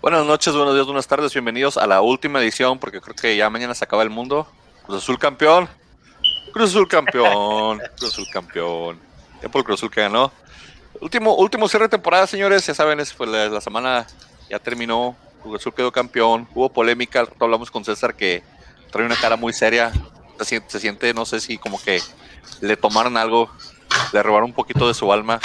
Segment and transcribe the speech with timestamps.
[0.00, 3.50] Buenas noches, buenos días, buenas tardes, bienvenidos a la última edición, porque creo que ya
[3.50, 4.46] mañana se acaba el mundo.
[4.86, 5.68] Cruz Azul campeón.
[6.52, 7.80] Cruz Azul campeón.
[7.98, 9.00] Cruz Azul campeón.
[9.50, 10.30] Por el Cruz Azul que ganó.
[11.00, 12.64] Último, último cierre de temporada, señores.
[12.64, 14.06] Ya saben, es, pues, la, la semana
[14.48, 15.16] ya terminó.
[15.42, 16.46] Cruz Azul quedó campeón.
[16.54, 17.26] Hubo polémica.
[17.40, 18.44] Hablamos con César que
[18.92, 19.90] trae una cara muy seria.
[20.38, 22.00] Se siente, se siente, no sé si como que
[22.60, 23.50] le tomaron algo,
[24.12, 25.40] le robaron un poquito de su alma.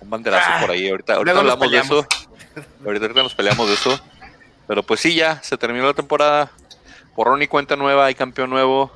[0.00, 0.88] Un banderazo por ahí.
[0.88, 2.06] Ahorita, hablamos de eso.
[2.84, 4.00] Ahorita, ahorita nos peleamos de eso.
[4.66, 6.50] Pero pues sí, ya se terminó la temporada.
[7.16, 8.92] Borrón y cuenta nueva, hay campeón nuevo.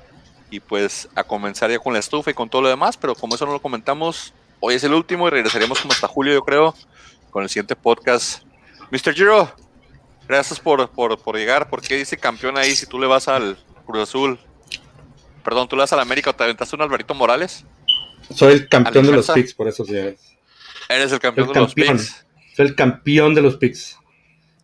[0.50, 2.96] Y pues a comenzar ya con la estufa y con todo lo demás.
[2.96, 6.34] Pero como eso no lo comentamos, hoy es el último y regresaremos como hasta julio,
[6.34, 6.74] yo creo,
[7.30, 8.42] con el siguiente podcast.
[8.90, 9.14] Mr.
[9.14, 9.50] Giro,
[10.28, 11.70] gracias por, por, por llegar.
[11.70, 14.38] ¿Por qué dice campeón ahí si tú le vas al Cruz Azul?
[15.42, 17.64] Perdón, tú le vas al América o te aventaste un Alvarito Morales.
[18.34, 20.20] Soy el campeón de los picks, por eso, señores.
[20.88, 22.24] Eres el campeón El de los picks.
[22.54, 23.98] Soy el campeón de los picks.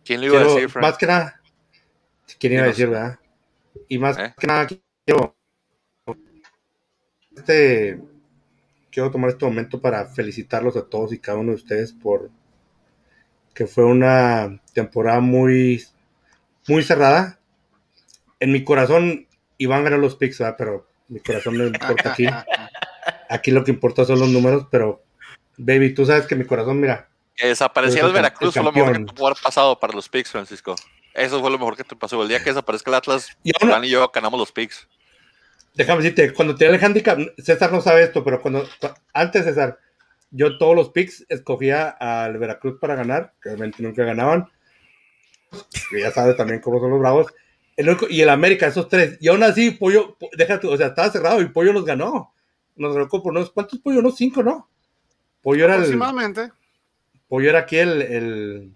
[0.05, 0.83] ¿Quién le iba a decir, Frank?
[0.83, 1.41] más que nada,
[2.39, 3.19] ¿quién iba a decir, verdad?
[3.87, 4.33] Y más ¿Eh?
[4.39, 4.67] que nada,
[5.05, 5.35] quiero,
[7.35, 8.01] este,
[8.91, 12.31] quiero tomar este momento para felicitarlos a todos y cada uno de ustedes por
[13.53, 15.83] que fue una temporada muy,
[16.67, 17.39] muy cerrada.
[18.39, 20.55] En mi corazón, Iván ganó los picks, ¿verdad?
[20.57, 22.25] pero mi corazón no importa aquí.
[23.29, 25.03] Aquí lo que importa son los números, pero,
[25.57, 27.08] baby, tú sabes que mi corazón, mira,
[27.39, 30.75] Que desapareciera el Veracruz fue lo mejor que pudo haber pasado para los picks, Francisco.
[31.13, 32.21] Eso fue lo mejor que te pasó.
[32.21, 34.87] El día que desaparezca el Atlas, Y y yo ganamos los picks.
[35.73, 39.79] Déjame decirte, cuando tiré el handicap, César no sabe esto, pero cuando cu- antes César,
[40.31, 44.49] yo todos los picks escogía al Veracruz para ganar, que obviamente nunca ganaban.
[45.89, 47.27] Que ya sabes también cómo son los bravos.
[47.77, 49.17] El único- y el América, esos tres.
[49.21, 52.33] Y aún así, Pollo, po- déjate, o sea, estaba cerrado y Pollo los ganó.
[52.75, 53.99] Nos ganó por unos, ¿cuántos Pollo?
[53.99, 54.69] Unos cinco, ¿no?
[55.41, 56.51] Pollo era el, Aproximadamente.
[57.29, 58.75] Pollo era aquí el, el,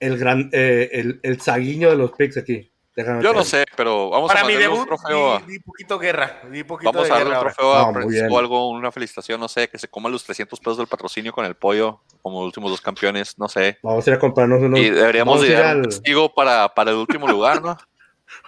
[0.00, 2.70] el gran, eh, el, el saguiño de los picks aquí.
[2.96, 5.32] Déjame Yo no sé, pero vamos Para a mi mandarle un debut, trofeo.
[5.34, 6.40] a- di, di poquito guerra.
[6.50, 7.54] Di poquito Vamos de a darle un guerra ahora.
[7.54, 8.38] trofeo a No, Francisco, bien.
[8.38, 11.54] algo, una felicitación, no sé, que se coma los 300 pesos del patrocinio con el
[11.54, 13.78] pollo, como los últimos dos campeones, no sé.
[13.84, 14.80] Vamos a ir a comprarnos unos.
[14.80, 17.78] Y deberíamos ir dar un al- testigo para, para el último lugar, ¿no?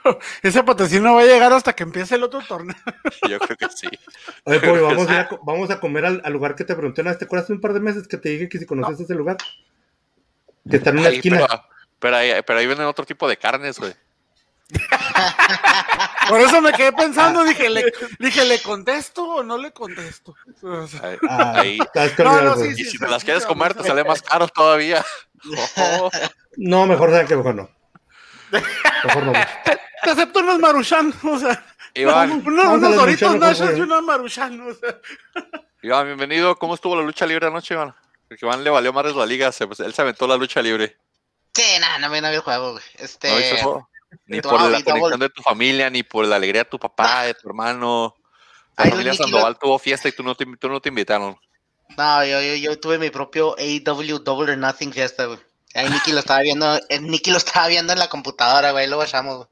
[0.42, 2.76] Ese patrocinio va a llegar hasta que empiece el otro torneo.
[3.28, 3.88] Yo creo que sí.
[4.44, 7.02] Oye, vamos a, ir a, co- vamos a comer al, al lugar que te pregunté
[7.02, 7.18] vez.
[7.18, 9.36] ¿Te acuerdas hace un par de meses que te dije que si conoces ese lugar?
[10.68, 11.46] Que está en una esquina.
[11.46, 11.62] pero,
[11.98, 13.92] pero ahí, pero ahí venden otro tipo de carnes, güey.
[16.28, 20.34] Por eso me quedé pensando, dije, ¿le, dije, ¿le contesto o no le contesto?
[20.62, 21.78] O sea, Ahí, Ah, ahí.
[22.18, 22.84] No, no, sí, Y sí.
[22.84, 25.04] si te las quieres comer, te sale más caro todavía.
[25.76, 26.10] Oh,
[26.56, 27.68] No, mejor que mejor no.
[28.52, 29.32] Mejor no.
[30.04, 31.64] te acepto unos maruchan, o sea,
[31.94, 34.98] Iván, a unos doritos nachos y unos maruchan, o sea.
[35.82, 36.56] Iván, bienvenido.
[36.56, 37.94] ¿Cómo estuvo la lucha libre anoche, Iván?
[38.28, 40.96] Porque Iván le valió madres la liga, se- pues, él se aventó la lucha libre.
[41.54, 42.84] Sí, nada, no, me no vi el juego, güey.
[42.98, 43.88] Este, ¿No juego?
[44.26, 47.24] Ni no, por la conexión de tu familia, ni por la alegría de tu papá,
[47.24, 48.14] de tu hermano.
[48.76, 51.36] La Ay, familia Sandoval tuvo fiesta y tú no te, tú no te invitaron.
[51.96, 55.38] no, yo, yo, yo tuve mi propio AEW Double or Nothing fiesta, güey.
[55.74, 58.98] Ahí Nicky lo estaba viendo, eh, Nicky lo estaba viendo en la computadora, güey, lo
[58.98, 59.48] bajamos, güey.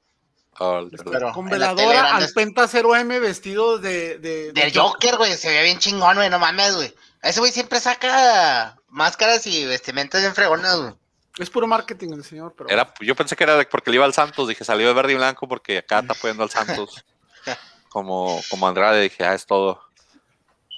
[0.54, 0.82] Ah.
[1.10, 4.19] Pero Con veladora al Penta 0M vestido de...
[4.19, 6.94] de, de Del Joker, güey, se ve bien chingón, güey, no mames, güey.
[7.22, 10.94] Ese güey siempre saca máscaras y vestimentas bien fregonas, güey.
[11.38, 12.69] Es puro marketing el señor, pero...
[12.69, 15.12] Era, yo pensé que era de- porque le iba al Santos, dije salió de verde
[15.12, 17.04] y blanco porque acá está apoyando al Santos.
[17.88, 19.82] Como, como Andrade, dije, ah, es todo.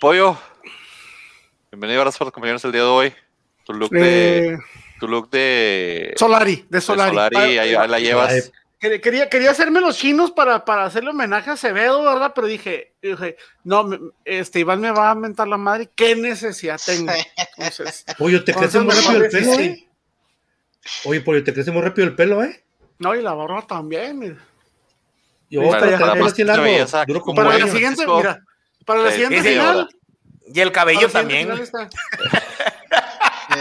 [0.01, 0.39] Pollo,
[1.71, 3.15] bienvenido, gracias por acompañarnos el día de hoy.
[3.67, 4.59] Tu look de.
[5.03, 6.15] Tu look de.
[6.17, 7.17] Solari, de de Solari.
[7.19, 8.53] Ah, ahí, ahí la llevas.
[8.79, 12.31] Quería, quería, hacerme los chinos para, para hacerle homenaje a Acevedo, ¿verdad?
[12.33, 13.91] Pero dije, dije no,
[14.25, 17.13] este Iván me va a mentar la madre, ¿qué necesidad tengo?
[17.57, 19.63] Entonces, Pollo, te crece muy rápido el pelo, sí.
[19.63, 19.89] ¿eh?
[21.07, 22.63] Oye, Pollo, te crece muy rápido el pelo, ¿eh?
[23.01, 24.21] No, y la barba también.
[24.21, 24.37] mira.
[25.51, 25.99] Yo Sí, para para- tener
[26.87, 28.41] para duro como la siguiente, mira,
[28.87, 29.89] para la siguiente final.
[30.47, 31.49] Y el cabello también.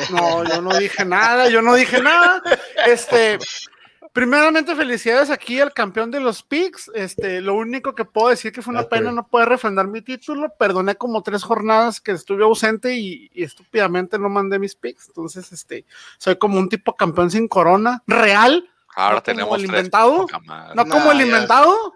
[0.11, 2.41] No, yo no dije nada, yo no dije nada.
[2.85, 3.37] Este,
[4.13, 6.91] primeramente felicidades aquí al campeón de los picks.
[6.93, 10.53] Este, lo único que puedo decir que fue una pena no poder refrendar mi título.
[10.57, 15.07] Perdoné como tres jornadas que estuve ausente y, y estúpidamente no mandé mis picks.
[15.07, 15.85] Entonces, este,
[16.17, 19.77] soy como un tipo campeón sin corona real, Ahora no como tenemos el tres.
[19.77, 20.27] inventado.
[20.75, 21.93] no No, como el inventado.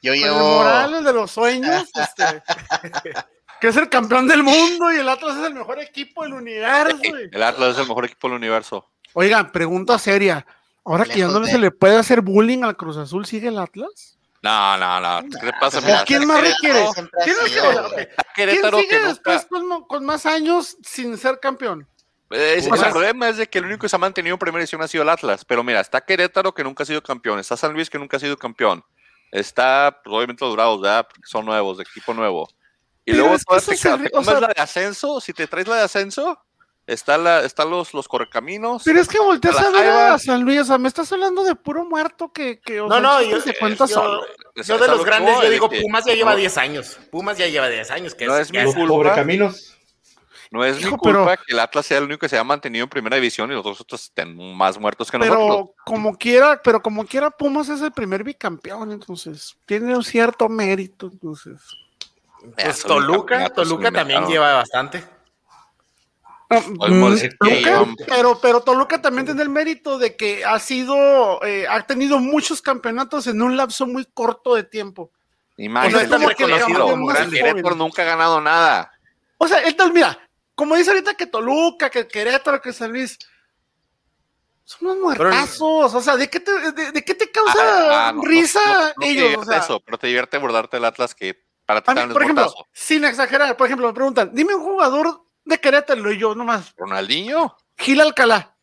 [0.00, 0.38] Yo el llevo.
[0.38, 2.42] Morales de los sueños, este,
[3.60, 6.96] que es el campeón del mundo y el Atlas es el mejor equipo del universo.
[6.98, 7.28] güey.
[7.32, 8.88] El Atlas es el mejor equipo del universo.
[9.14, 10.46] Oigan, pregunta seria.
[10.84, 13.58] Ahora que ya no de- se le puede hacer bullying al Cruz Azul, ¿sigue el
[13.58, 14.18] Atlas?
[14.40, 15.28] No, no, no.
[15.40, 15.78] ¿Qué le pasa?
[15.78, 16.84] ¿O Mira, quién más requiere?
[16.94, 21.86] ¿Quién, ok, ¿quién Querétaro sigue después con, con más años sin ser campeón?
[22.30, 24.38] Eh, ese- O el problema es de que el único que se ha mantenido en
[24.38, 25.44] primera edición ha sido el Atlas.
[25.44, 28.20] Pero mira, está Querétaro que nunca ha sido campeón, está San Luis que nunca ha
[28.20, 28.84] sido campeón,
[29.32, 31.06] está pues, obviamente los Dorados, ¿verdad?
[31.08, 32.48] Porque son nuevos, de equipo nuevo.
[33.08, 35.32] Y Pero luego es que todas eso te, se o sea- la de ascenso, si
[35.32, 36.38] te traes la de ascenso,
[36.86, 38.82] está la, están los, los correcaminos.
[38.84, 41.54] Pero es que volteas A ver a San Luis, o sea, me estás hablando de
[41.54, 44.26] puro muerto que, que o No, sea, no, yo, se cuenta yo- solo.
[44.56, 46.98] Yo de los que grandes, yo digo, que Pumas ya lleva no- 10 años.
[47.10, 48.14] Pumas ya lleva 10 años.
[48.14, 48.88] Que No es, es mi culpa.
[48.88, 49.74] pobrecaminos.
[50.50, 52.84] No es mi culpa pero- que el Atlas sea el único que se ha mantenido
[52.84, 55.40] en primera división y los dos otros estén más muertos que nosotros.
[55.46, 60.48] Pero como quiera, pero como quiera, Pumas es el primer bicampeón, entonces tiene un cierto
[60.48, 61.60] mérito, entonces.
[62.54, 65.04] Pues Toluca, Toluca también lleva bastante.
[66.50, 70.58] Ah, Olmos, mm, que Toluca, pero, pero Toluca también tiene el mérito de que ha
[70.58, 75.10] sido, eh, ha tenido muchos campeonatos en un lapso muy corto de tiempo.
[75.58, 77.76] Ni más, O sea, es Querétaro jóvenes.
[77.76, 78.92] nunca ha ganado nada.
[79.36, 80.18] O sea, entonces, mira,
[80.54, 83.18] como dice ahorita que Toluca, que Querétaro, que San Luis,
[84.64, 85.94] son unos muertazos.
[85.94, 88.60] O sea, ¿de qué te, de, de qué te causa Ah, ah, no, no, risa
[88.60, 89.24] no, no te ellos?
[89.24, 92.22] O divierte sea, eso, pero te divierte abordarte el Atlas que para mí, es por
[92.22, 96.74] ejemplo, sin exagerar, por ejemplo, me preguntan, dime un jugador de Querétaro y yo nomás,
[96.76, 97.56] Ronaldinho.
[97.76, 98.54] Gil Alcalá.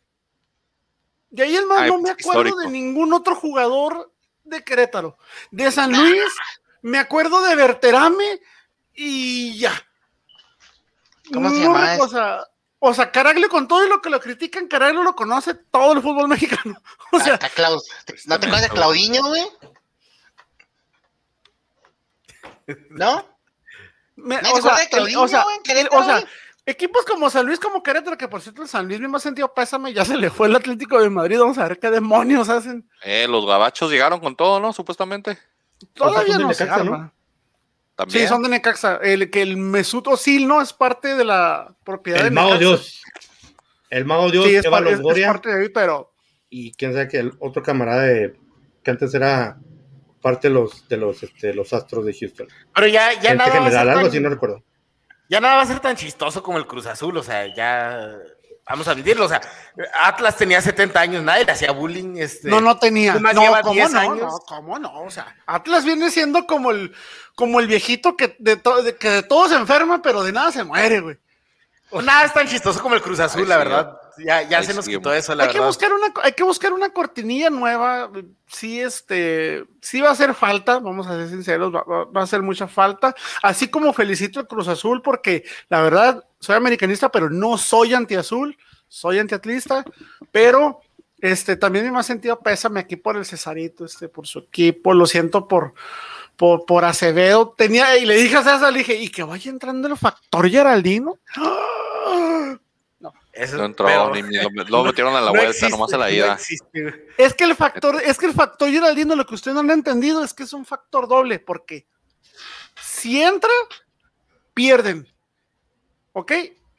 [1.30, 2.58] De ahí el más Ay, no me pues, acuerdo histórico.
[2.60, 4.12] de ningún otro jugador
[4.44, 5.18] de Querétaro.
[5.50, 6.22] De San Luis,
[6.82, 8.40] me acuerdo de Berterame
[8.94, 9.72] y ya.
[11.32, 12.02] ¿Cómo se No llama me- ese?
[12.02, 12.44] O sea,
[12.78, 16.02] o sea, Caraglio con todo y lo que lo critican, Caraglio lo conoce todo el
[16.02, 16.80] fútbol mexicano.
[17.12, 17.88] O sea, Hasta Claus-
[18.26, 19.46] ¿No te acuerdas de Claudinho, güey?
[22.90, 23.24] ¿No?
[24.16, 25.44] me- ¿Nadie o se sea, Claudinho, o sea,
[25.76, 26.26] en o
[26.64, 29.52] equipos como San Luis, como Querétaro, que por cierto el San Luis me ha sentido
[29.54, 32.88] pésame, ya se le fue el Atlético de Madrid, vamos a ver qué demonios hacen.
[33.04, 34.72] Eh, los gabachos llegaron con todo, ¿no?
[34.72, 35.38] Supuestamente.
[35.92, 37.12] Todavía no se arma.
[37.94, 38.22] También.
[38.22, 38.96] Sí, son de Necaxa.
[39.02, 42.60] El que el Mesut Özil no es parte de la propiedad El de Mago Necaxa.
[42.68, 43.02] Dios.
[43.88, 46.12] El Mago Dios Sí, es, lleva par- a es- es Longoria parte de ahí, pero
[46.50, 48.38] y quién sabe que el otro camarada de,
[48.82, 49.58] que antes era
[50.20, 52.48] parte de los de los este, los astros de Houston.
[52.74, 54.62] Pero ya, ya Gerente nada va a general, ser algo tan- así, no recuerdo.
[55.28, 58.16] ya nada va a ser tan chistoso como el Cruz Azul, o sea, ya
[58.68, 59.40] vamos a admitirlo, o sea,
[60.02, 63.14] Atlas tenía 70 años, nadie le hacía bullying, este, no, no tenía.
[63.14, 63.98] No, lleva ¿cómo 10 no?
[64.00, 64.18] años.
[64.20, 65.02] No, ¿cómo no?
[65.04, 66.92] O sea, Atlas viene siendo como el,
[67.36, 70.50] como el viejito que de, to- de- que de todo se enferma, pero de nada
[70.50, 71.16] se muere, güey.
[72.04, 75.12] nada es tan chistoso como el Cruz Azul, la sí, verdad, ya, se nos quitó
[75.12, 78.10] eso, la hay que buscar una, hay que buscar una cortinilla nueva.
[78.46, 82.24] Sí, este, sí va a hacer falta, vamos a ser sinceros, va, va- va a
[82.24, 83.14] hacer mucha falta.
[83.42, 88.56] Así como felicito al Cruz Azul, porque la verdad soy americanista, pero no soy antiazul,
[88.88, 89.84] soy antiatlista,
[90.30, 90.80] pero
[91.18, 95.06] este también me ha sentido pésame aquí por el Cesarito, este, por su equipo, lo
[95.06, 95.74] siento por.
[96.36, 99.88] Por, por Acevedo, tenía, y le dije a César, le dije, y que vaya entrando
[99.88, 101.16] el factor Geraldino.
[101.34, 101.58] ¡Ah!
[103.36, 105.92] Eso- No entró, pero- ni, ni- lo, lo metieron a la no vuelta, existe, nomás
[105.92, 106.32] a la no ida.
[106.34, 107.08] existe.
[107.18, 110.22] Es que el factor, es que el factor Geraldino, lo que usted no han entendido
[110.24, 111.86] es que es un factor doble, porque
[112.80, 113.50] si entra,
[114.54, 115.06] pierden.
[116.12, 116.32] ¿Ok?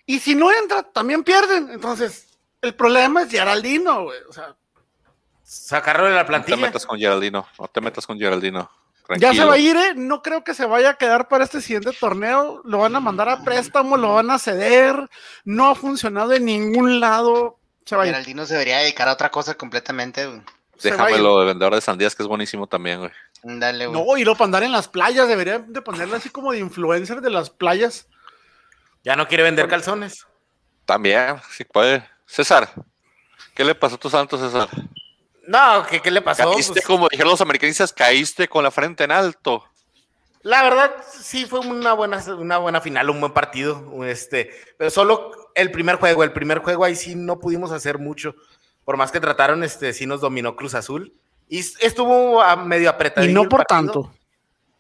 [0.06, 1.70] Y si no entra, también pierden.
[1.70, 2.28] Entonces,
[2.62, 4.20] el problema es Geraldino, güey.
[4.30, 4.56] O sea,
[5.44, 6.58] Sacarlo de la No te plantilla.
[6.58, 8.70] metas con Geraldino, no te metas con Geraldino.
[9.18, 9.94] Ya se va a ir, ¿eh?
[9.96, 12.62] No creo que se vaya a quedar para este siguiente torneo.
[12.66, 15.10] Lo van a mandar a préstamo, lo van a ceder.
[15.46, 17.60] No ha funcionado en ningún lado.
[17.86, 18.14] Se va a ir.
[18.14, 20.42] Geraldino se debería dedicar a otra cosa completamente, güey.
[20.84, 23.12] Déjamelo de vendedor de sandías, que es buenísimo también, güey.
[23.44, 24.06] Dale, güey.
[24.06, 25.28] No, y lo para andar en las playas.
[25.28, 28.08] Debería de ponerle así como de influencer de las playas.
[29.04, 30.28] Ya no quiere vender calzones.
[30.86, 32.08] También, sí puede.
[32.26, 32.70] César,
[33.56, 34.70] ¿qué le pasó a tu santo, César?
[35.48, 36.52] No, ¿qué, qué le pasó?
[36.52, 39.64] Caíste, Pues, como dijeron los americanistas, caíste con la frente en alto.
[40.42, 44.04] La verdad, sí fue una buena, una buena final, un buen partido.
[44.04, 48.36] Este, pero solo el primer juego, el primer juego ahí sí no pudimos hacer mucho.
[48.84, 51.14] Por más que trataron, este, sí nos dominó Cruz Azul.
[51.48, 53.26] Y estuvo a medio apretado.
[53.26, 54.14] Y no por tanto.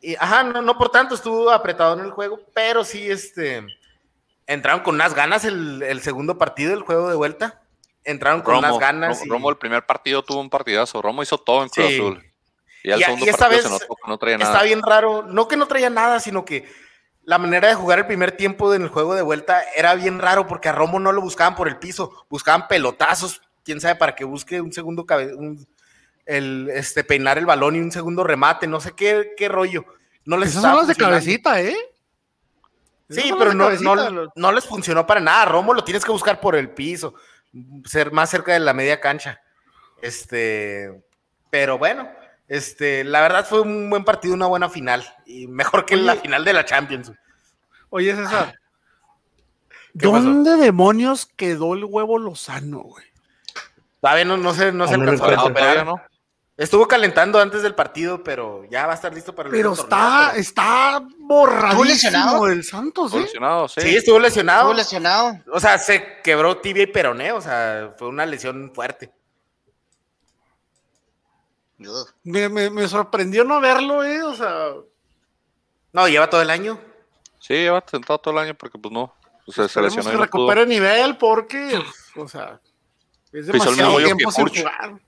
[0.01, 3.65] Y, ajá, no, no por tanto, estuvo apretado en el juego, pero sí, este,
[4.45, 7.61] entraron con unas ganas el, el segundo partido, el juego de vuelta.
[8.07, 9.19] Entraron con unas ganas.
[9.19, 11.01] Romo, y- Romo el primer partido tuvo un partidazo.
[11.01, 11.95] Romo hizo todo en Cruz Sí.
[11.95, 12.23] Azul.
[12.83, 14.63] Y al Y- segundo y esta partido se notó que no traía Está nada.
[14.63, 16.67] bien raro, no que no traía nada, sino que
[17.23, 20.47] la manera de jugar el primer tiempo en el juego de vuelta era bien raro
[20.47, 24.23] porque a Romo no lo buscaban por el piso, buscaban pelotazos, quién sabe para que
[24.23, 25.67] busque un segundo cabe- un-
[26.25, 29.83] el este peinar el balón y un segundo remate, no sé qué, qué rollo.
[30.23, 31.75] No les Esas son las de cabecita, ¿eh?
[33.09, 33.69] Sí, pero no,
[34.35, 35.45] no les funcionó para nada.
[35.45, 37.13] Romo lo tienes que buscar por el piso,
[37.85, 39.41] ser más cerca de la media cancha.
[40.01, 41.03] Este,
[41.49, 42.09] pero bueno,
[42.47, 46.45] este, la verdad fue un buen partido, una buena final y mejor que la final
[46.45, 47.11] de la Champions.
[47.89, 48.59] Oye, César.
[49.93, 53.05] ¿Dónde demonios quedó el huevo Lozano, güey?
[53.99, 55.85] Todavía no, no se, no se alcanzó a recuperar.
[55.85, 56.01] no.
[56.57, 59.85] Estuvo calentando antes del partido, pero ya va a estar listo para el Pero está,
[59.87, 62.47] torneo, pero- está borradísimo lesionado?
[62.47, 63.15] el Santos, ¿eh?
[63.17, 63.81] Evolucionado, sí.
[63.81, 64.61] Sí, estuvo lesionado.
[64.61, 65.39] Estuvo lesionado.
[65.51, 69.11] O sea, se quebró tibia y peroné, o sea, fue una lesión fuerte.
[72.23, 74.23] Me, me- me sorprendió no verlo, ¿eh?
[74.23, 74.69] O sea,
[75.93, 76.79] No, lleva todo el año.
[77.39, 79.13] Sí, lleva sentado todo el año porque pues no.
[79.45, 81.79] pues, Se, se lesionó que recupere nivel porque,
[82.15, 82.59] o sea,
[83.31, 84.99] es Pisó el mismo demasiado hoyo que tiempo sin jugar.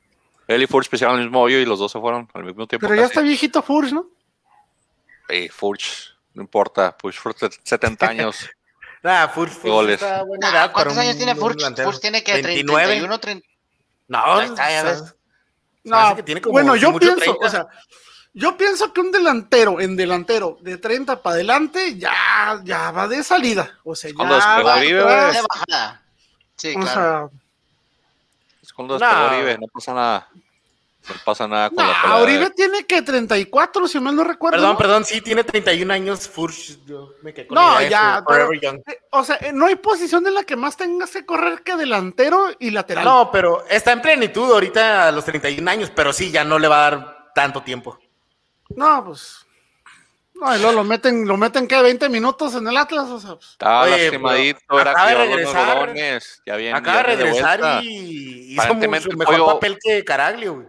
[0.50, 2.88] Él y Furch pisaron el mismo hoyo y los dos se fueron al mismo tiempo.
[2.88, 3.12] Pero ya casi.
[3.12, 4.08] está viejito Furch, ¿no?
[5.28, 6.96] Ey, Furch, no importa.
[7.00, 8.50] Furch, Furch, 70 años.
[9.04, 10.02] Nada, Furch, Furch Goles.
[10.02, 11.56] está buena Ah, edad ¿Cuántos para años tiene Furch?
[11.58, 11.90] delantero.
[11.92, 12.84] Furch tiene que 29.
[12.88, 13.48] 31, 30.
[14.08, 15.16] No, está, ya ves.
[15.84, 17.46] No, que tiene como bueno, yo mucho pienso, 30.
[17.46, 17.68] o sea,
[18.34, 23.24] yo pienso que un delantero en delantero de 30 para adelante ya, ya va de
[23.24, 23.80] salida.
[23.84, 24.24] O sea, ya
[24.64, 26.02] va De bajada.
[26.56, 26.92] Sí, o claro.
[27.30, 27.40] sea,
[28.78, 28.94] No.
[28.98, 30.30] despegó Oribe, no pasa nada.
[31.08, 32.18] No pasa nada con la nah, pelea.
[32.18, 34.58] Oribe tiene que 34, si mal no recuerdo.
[34.58, 34.78] Perdón, ¿no?
[34.78, 36.86] perdón, sí, tiene 31 años Furch.
[36.86, 38.82] Yo me quedé con No, la ya, Forever Young.
[38.86, 41.78] Eh, O sea, eh, no hay posición en la que más tengas que correr que
[41.78, 43.06] delantero y lateral.
[43.06, 46.68] No, pero está en plenitud ahorita a los 31 años, pero sí, ya no le
[46.68, 47.98] va a dar tanto tiempo.
[48.70, 49.46] No, pues.
[50.42, 53.36] No, y luego lo meten, lo meten que 20 minutos en el Atlas, o sea,
[53.36, 55.78] pues, Estaba Oye, lastimadito, pero era acaba de de regresar.
[55.80, 60.54] rolones, Ya bien, Acaba de viene regresar y hizo mucho mejor Pollo- papel que Caraglio,
[60.56, 60.68] güey.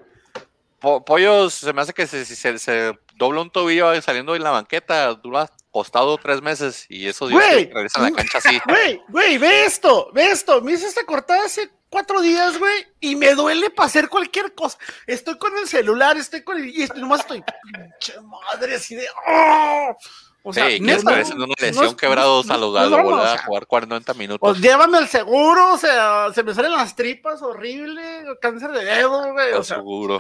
[0.81, 4.51] Po- Pollos, se me hace que se, se, se dobla un tobillo saliendo en la
[4.51, 7.69] banqueta, dura costado tres meses y eso Güey.
[7.69, 8.59] que regresa a la cancha así.
[8.67, 10.61] Güey, güey, ve esto, ve esto.
[10.63, 14.79] Me hice esta cortada hace cuatro días, güey, y me duele para hacer cualquier cosa.
[15.07, 16.69] Estoy con el celular, estoy con el.
[16.71, 17.43] Y estoy- nomás estoy.
[17.63, 19.07] Pinche madre, así de.
[19.27, 19.97] ¡oh!
[20.43, 23.03] O sea, Ey, que neta, regresen de una no lesión no- a no- lo, no
[23.03, 24.39] volver o a jugar 40 minutos.
[24.41, 29.33] Pues llévame al seguro, o sea, se me salen las tripas horrible, cáncer de dedo,
[29.35, 29.53] güey.
[29.53, 30.19] O sea, seguro.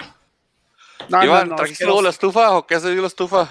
[1.09, 3.49] no, Iván, no, no, ¿trajiste luego la estufa o qué has dio la estufa?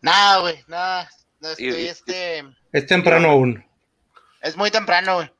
[0.00, 1.08] Nada, güey, nada.
[1.40, 2.44] No estoy, y- este.
[2.72, 3.64] Es temprano aún.
[4.40, 5.30] Es muy temprano, güey.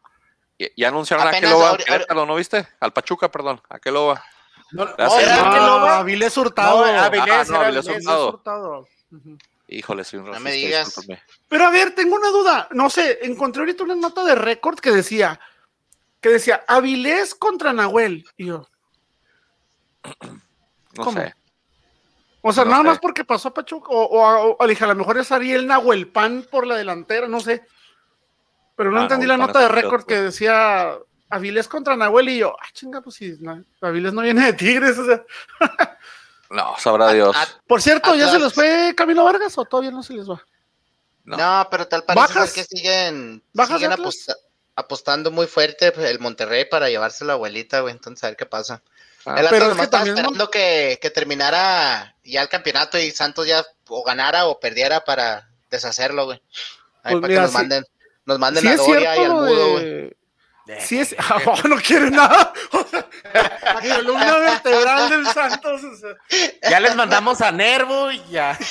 [0.77, 2.67] Ya, anunciaron a qué Apenas lo va, ahori- Querétalo, ¿no viste?
[2.81, 4.25] Al Pachuca, perdón, a qué lo va.
[4.73, 5.53] No, no, sé, era no.
[5.87, 6.79] Ah, Avilés Hurtado.
[6.87, 8.07] No, Avilés, Ah, no, Avilés Avilés.
[8.07, 8.29] Hurtado.
[8.31, 8.89] Hurtado.
[9.69, 10.87] Híjole, soy un No racista, me digas.
[10.87, 11.23] discúlpame.
[11.49, 12.69] Pero a ver, tengo una duda.
[12.73, 15.41] No sé, encontré ahorita una nota de récord que decía,
[16.21, 18.25] que decía, Avilés contra Nahuel.
[18.37, 18.67] Y yo,
[20.97, 21.21] No ¿Cómo?
[21.21, 21.35] sé.
[22.43, 22.89] o sea, No nada sé.
[22.91, 26.09] más porque pasó a Pachuca, o, o, o dije, a lo mejor es Ariel Nahuel
[26.09, 27.67] Pan por la delantera, no sé.
[28.77, 30.97] Pero no Ah, entendí la nota de récord que decía
[31.31, 34.97] Avilés contra Nahuel y yo, ah, chinga, pues si na- Avilés no viene de Tigres.
[34.99, 35.25] O sea.
[36.51, 37.37] No, sabrá Dios.
[37.67, 40.45] Por cierto, ¿ya se les fue Camilo Vargas o todavía no se les va?
[41.25, 41.37] No.
[41.37, 42.51] No, pero tal parece ¿Bajas?
[42.51, 44.37] ser que siguen, ¿Bajas siguen aposta-
[44.77, 47.93] apostando muy fuerte el Monterrey para llevarse la abuelita, güey.
[47.95, 48.83] Entonces, a ver qué pasa.
[49.25, 53.11] Ah, el pero es que estaba también esperando que, que terminara ya el campeonato y
[53.11, 56.43] Santos ya o ganara o perdiera para deshacerlo, güey.
[57.03, 57.57] Ahí Pues para mira, que nos sí.
[57.57, 57.85] manden,
[58.27, 60.17] nos manden Sí a Doria y al Mudo, güey.
[60.81, 61.15] Sí es...
[61.19, 61.39] Ah,
[61.69, 62.53] no quiere nada.
[62.73, 65.83] O sea, la columna vertebral del Santos.
[65.85, 66.71] o sea.
[66.71, 68.59] Ya les mandamos a Nervo y ya.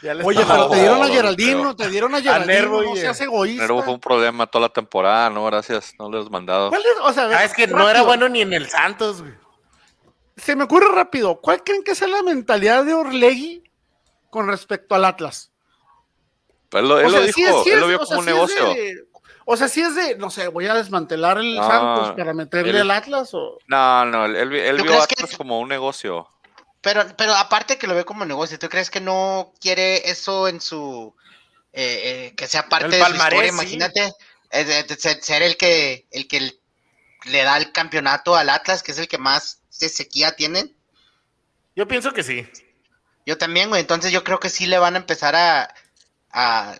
[0.00, 2.82] Ya les Oye, pero mandamos- te dieron a no, Geraldino, te dieron a Geraldino, Nervo
[2.82, 3.62] no seas egoísta.
[3.62, 6.70] Nervo fue un problema toda la temporada, no, gracias, no les mandado.
[6.70, 6.92] ¿Cuál es?
[7.02, 9.34] O sea, Ah, es que no era bueno ni en el Santos, güey.
[10.36, 13.70] Se me ocurre rápido, ¿cuál creen que sea la mentalidad de Orlegui
[14.30, 15.51] con respecto al Atlas?
[16.72, 18.18] Él lo, él O lo dijo, sí es- sí él es- lo vio sea, como
[18.20, 18.64] un sí negocio.
[18.74, 19.04] de-
[19.44, 22.80] o sea, si es de, no sé, voy a desmantelar el Ah, Santos para meterle
[22.80, 23.58] al Atlas o...
[23.66, 26.28] No, no, él, él, él ¿Tú vio que- como un negocio.
[26.80, 30.60] Pero, pero aparte que lo ve como negocio, ¿tú crees que no quiere eso en
[30.60, 31.14] su
[31.74, 33.50] eh, eh, que sea parte El de su palmarés, historia?
[33.52, 33.54] sí.
[33.74, 34.12] Imagínate
[34.50, 36.52] eh, de- de ser, ser el que el que
[37.26, 40.76] le da el campeonato al Atlas, que es el que más de sequía tienen.
[41.74, 42.46] Yo pienso que sí.
[43.24, 43.80] Yo también, güey.
[43.80, 45.72] Entonces yo creo que sí le van a empezar a,
[46.32, 46.74] a,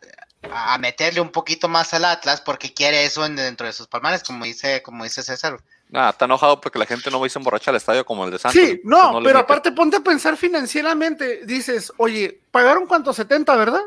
[0.51, 4.23] a meterle un poquito más al Atlas porque quiere eso en- dentro de sus palmares,
[4.23, 5.59] como dice, como dice César.
[5.89, 8.31] Nada, está enojado porque la gente no va a irse emborracha al estadio como el
[8.31, 8.61] de Santos.
[8.61, 9.39] Sí, no, pero mete.
[9.39, 11.45] aparte ponte a pensar financieramente.
[11.45, 13.13] Dices, oye, ¿pagaron cuánto?
[13.13, 13.83] 70, ¿verdad?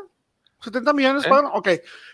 [0.62, 1.28] 70 millones ¿Eh?
[1.28, 1.50] pagaron.
[1.54, 1.68] Ok.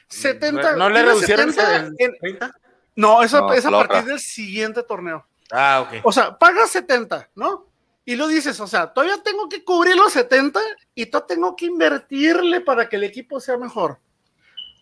[0.09, 0.77] 70.
[0.77, 2.53] ¿No le ¿tienes reducieron 70 el en- 30?
[2.97, 5.27] No, eso No, es a partir del siguiente torneo.
[5.51, 6.01] Ah, ok.
[6.05, 7.67] O sea, pagas 70, ¿no?
[8.05, 10.61] Y lo dices, o sea, todavía tengo que cubrir los 70
[10.95, 14.01] y todavía tengo que invertirle para que el equipo sea mejor.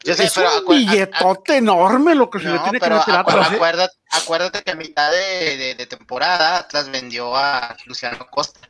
[0.02, 3.52] Yo es un billetote enorme lo que se le tiene que meter a acu- Atlas,
[3.52, 3.54] ¿eh?
[3.56, 8.60] acuérdate, acuérdate que a mitad de, de- de temporada Atlas vendió a Luciano Costa.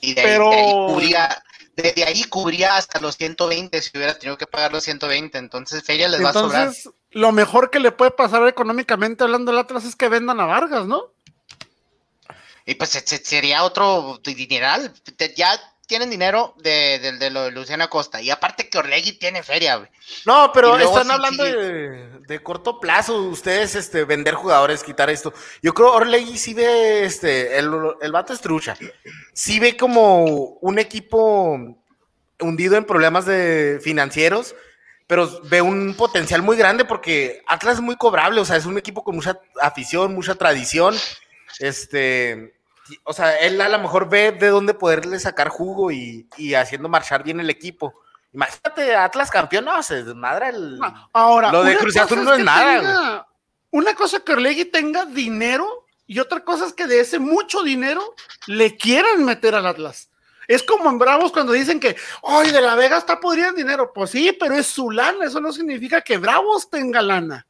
[0.00, 1.42] Y de ahí, Pero- de ahí cubría,
[1.76, 5.36] de, ahí cubría hasta los 120 si hubiera tenido que pagar los 120.
[5.36, 6.60] Entonces, Feria les va a sobrar.
[6.62, 10.46] Entonces, lo mejor que le puede pasar económicamente hablando del Atlas es que vendan a
[10.46, 11.12] Vargas, ¿no?
[12.66, 14.92] Y pues se- se- sería otro dineral.
[15.36, 18.20] Ya tienen dinero de, de, de lo de Luciana Costa.
[18.20, 19.88] Y aparte que Orlegui tiene feria, güey.
[20.26, 21.52] No, pero están sí, hablando sí.
[21.52, 23.22] de, de corto plazo.
[23.22, 25.32] Ustedes, este, vender jugadores, quitar esto.
[25.62, 27.70] Yo creo Orlegui sí ve, este, el,
[28.00, 28.76] el vato es trucha.
[29.32, 31.56] Sí ve como un equipo
[32.40, 34.56] hundido en problemas de financieros,
[35.06, 38.40] pero ve un potencial muy grande porque Atlas es muy cobrable.
[38.40, 40.96] O sea, es un equipo con mucha afición, mucha tradición.
[41.60, 42.55] Este,
[43.04, 46.88] o sea, él a lo mejor ve de dónde poderle sacar jugo y, y haciendo
[46.88, 47.94] marchar bien el equipo.
[48.32, 50.78] Imagínate, Atlas campeón, no, se desmadra el.
[50.82, 53.26] Ah, Ahora, Lo de Cruz Azul no es que nada, tenga-
[53.70, 57.62] Una cosa es que Orlegui tenga dinero y otra cosa es que de ese mucho
[57.62, 58.14] dinero
[58.46, 60.10] le quieran meter al Atlas.
[60.48, 63.90] Es como en Bravos cuando dicen que, ¡ay, de la Vega está podrida en dinero!
[63.92, 67.44] Pues sí, pero es su lana, eso no significa que Bravos tenga lana.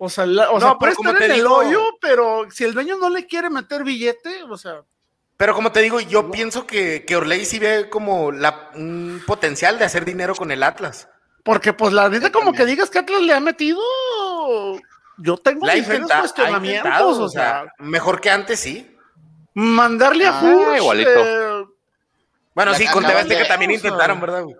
[0.00, 1.82] O sea, la- o No, sea pero puede como estar te en el digo- hoyo,
[2.00, 4.82] pero si el dueño no le quiere meter billete, o sea,
[5.36, 9.78] Pero como te digo, yo pienso que, que Orley sí ve como la, un potencial
[9.78, 11.08] de hacer dinero con el Atlas.
[11.44, 13.80] porque pues la neta como que digas que Atlas le ha metido,
[15.18, 18.94] yo tengo La intenta- ha cuestionamientos, intentado, o sea, mejor que antes sí.
[19.54, 21.10] mandarle a Ah, Furch, igualito.
[21.10, 21.64] eh,
[22.54, 24.42] Bueno, La sí, con TV que también o sea, intentaron, ¿verdad?
[24.42, 24.56] güey?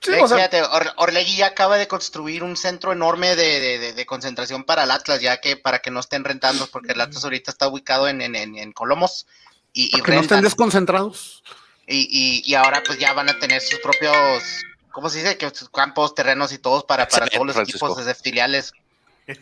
[0.00, 3.78] Sí, o sea, fíjate, Or- Orlegui ya acaba de construir un centro enorme de, de-
[3.78, 7.00] de- de concentración para el Atlas, ya que para que no estén rentando, porque el
[7.00, 9.26] Atlas ahorita está ubicado en, en, en- en Colomos
[9.72, 11.42] y, que no estén desconcentrados.
[11.86, 14.42] Y, y- y ahora pues ya van a tener sus propios,
[14.90, 15.36] ¿cómo se dice?
[15.38, 17.86] Que sus campos, terrenos y todos para, para todos los Francisco.
[17.86, 18.72] equipos desde filiales.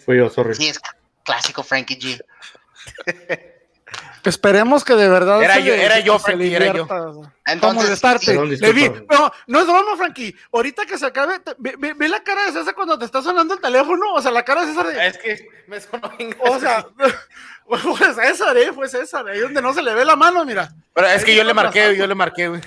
[0.04, 0.54] Fui yo, sorry.
[0.54, 0.80] Sí, es
[1.24, 2.22] clásico Frankie G.
[4.28, 6.86] Esperemos que de verdad Era yo- le- era yo, Frankie, era yo.
[7.46, 8.00] Entonces.
[8.00, 10.34] Perdón, Le vi- no, no es broma, Frankie.
[10.52, 13.22] Ahorita que se acabe, te- ve, ve- ve la cara de César cuando te está
[13.22, 14.12] sonando el teléfono.
[14.14, 15.06] O sea, la cara de César de.
[15.06, 16.86] Es que me sonó bien O sea,
[17.68, 18.72] fue César, ¿eh?
[18.72, 19.26] Fue César.
[19.28, 20.70] Ahí donde no se le ve la mano, mira.
[20.94, 22.60] Pero es que yo le marqué, yo le marqué, güey.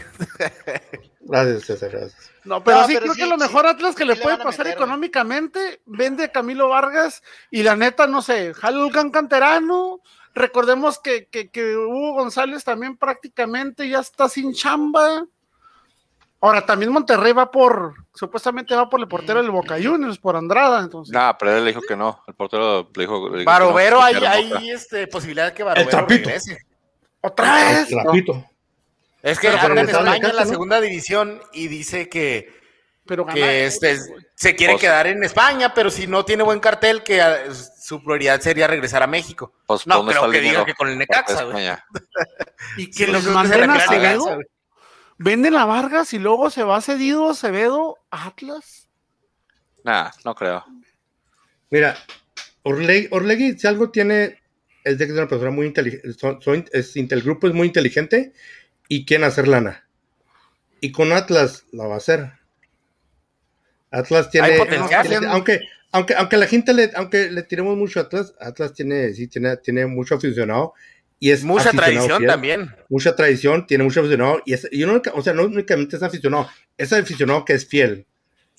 [1.22, 2.32] Gracias, César, gracias.
[2.46, 4.16] No, pero No, sí pero creo sí, que lo sí, mejor Atlas que sí le
[4.16, 10.00] puede pasar meter, económicamente, vende a Camilo Vargas y la neta, no sé, Jalulcan Canterano.
[10.34, 15.26] Recordemos que, que, que Hugo González también prácticamente ya está sin chamba.
[16.42, 20.80] Ahora, también Monterrey va por, supuestamente va por el portero del Boca Juniors, por Andrada,
[20.80, 21.14] entonces.
[21.14, 22.24] Nah, pero él le dijo que no.
[22.28, 23.16] El portero le dijo.
[23.28, 26.28] le dijo que Barovero, no, hay, hay este, posibilidad que Barovero Trapito.
[26.30, 26.60] regrese.
[27.22, 27.88] ¡Otra El vez!
[27.90, 28.46] trapito.
[29.22, 32.54] Es que Pero anda en España en la segunda división y dice que,
[33.06, 33.98] Pero que este,
[34.34, 37.38] se quiere Pues- quedar en España, pero si no tiene buen cartel, que ah,
[37.90, 39.52] su prioridad sería regresar a México.
[39.66, 40.66] Pues, No, ¿dónde creo que diga dinero?
[40.68, 41.68] que con el Necaxa, güey.
[42.78, 44.46] Y que los manden a güey.
[45.18, 48.88] venden a Vargas y luego se va cedido Acevedo a Atlas.
[49.84, 50.64] Nah, no creo.
[51.72, 51.98] Mira,
[52.62, 54.40] Orlegui, Orlegui, si algo tiene,
[54.84, 56.14] es de que es una persona muy inteligente.
[56.14, 58.34] Son, son- es, el grupo es muy inteligente
[58.88, 59.88] y quieren hacer lana.
[60.80, 62.34] Y con Atlas la va a hacer.
[63.90, 64.50] Atlas tiene.
[64.50, 65.26] Hay potencial.
[65.26, 69.28] aunque, aunque, aunque la gente le, aunque le tiremos mucho a Atlas, Atlas tiene, sí,
[69.28, 70.74] tiene, tiene mucho aficionado.
[71.22, 72.30] Y es Mucha aficionado tradición fiel.
[72.30, 72.76] también.
[72.88, 74.42] Mucha tradición, tiene mucho aficionado.
[74.46, 78.06] Y, es, y uno, o sea, no únicamente es aficionado, es aficionado que es fiel.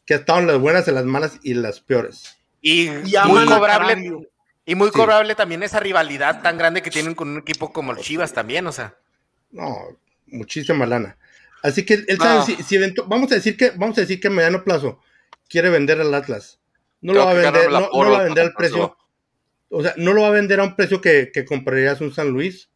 [0.04, 2.36] Que ha estado en las buenas, en las malas y en las peores.
[2.60, 4.26] Y, Y muy cobrable.
[4.66, 4.92] Y muy Sí.
[4.94, 8.66] cobrable también esa rivalidad tan grande que tienen con un equipo como el Chivas también,
[8.66, 8.94] o sea.
[9.50, 9.74] No,
[10.26, 11.16] muchísima lana.
[11.62, 12.24] Así que él No.
[12.44, 15.00] sabe si, vamos a decir que vamos a decir que a mediano plazo
[15.48, 16.59] quiere vender al Atlas.
[17.02, 18.96] No lo va a vender, no, lo va a vender al precio.
[19.70, 22.30] O sea, no lo va a vender a un precio que, que comprarías un San
[22.30, 22.70] Luis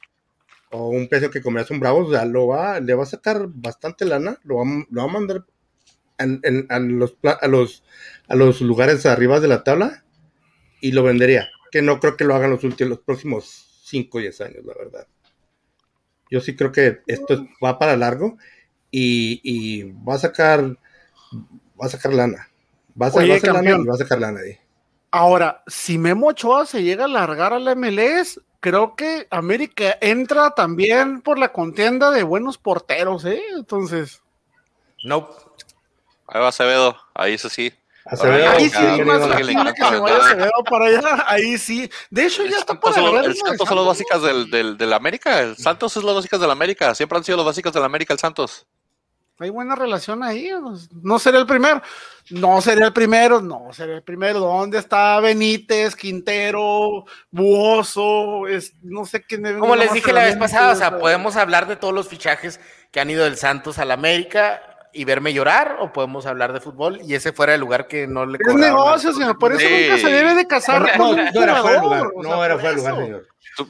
[0.70, 2.08] o un precio que comprarías un Bravos.
[2.08, 5.08] O sea, lo va, le va a sacar bastante lana, lo va, a- lo va
[5.10, 5.44] a mandar
[6.18, 7.82] en- en- a, los, a, los,
[8.28, 10.04] a los lugares arriba de la tabla
[10.80, 11.48] y lo vendería.
[11.70, 14.74] Que no creo que lo hagan los últimos, los próximos 5 o 10 años, la
[14.74, 15.06] verdad.
[16.30, 18.38] Yo sí creo que esto es- va para largo
[18.90, 20.78] y, y va a sacar
[21.80, 22.48] va a sacar lana.
[23.00, 23.82] Va a, Oye, va a hacer lana campeón.
[23.82, 24.58] y va a sacar lana ahí.
[25.10, 30.50] Ahora, si Memo Ochoa se llega a largar a la MLS, creo que América entra
[30.54, 33.42] también por la contienda de buenos porteros, ¿eh?
[33.56, 34.22] Entonces,
[35.04, 35.28] No.
[36.26, 36.96] Ahí va Acevedo.
[37.14, 37.72] Ahí eso sí.
[38.06, 39.56] Acevedo, ahí sí, que le el.
[39.56, 41.90] Acevedo para allá, ahí sí.
[42.10, 44.92] De hecho, El ya está por el de Santos son los básicas del, del, del
[44.92, 45.40] América.
[45.40, 46.94] El Santos es las básicas del América.
[46.94, 48.66] Siempre han sido los básicos del América el Santos.
[49.40, 50.50] Hay buena relación ahí.
[50.62, 51.82] pues, No sería el primero.
[52.30, 53.40] No sería el primero.
[53.40, 54.38] No sería el primero.
[54.40, 58.46] ¿Dónde está Benítez, Quintero, Buoso?
[58.46, 59.58] Es, no sé quién.
[59.58, 63.00] Como les dije la vez pasada, o sea, podemos hablar de todos los fichajes que
[63.00, 67.14] han ido del Santos al América y verme llorar o podemos hablar de fútbol y
[67.14, 69.36] ese fuera el lugar que no le Es negocio, señor.
[69.38, 69.86] Por eso Sí.
[69.88, 70.82] nunca se debe de casar.
[70.96, 72.00] No, con no, un no era fuera de lugar.
[72.06, 73.26] jugador, o sea, No era fuera de lugar, señor.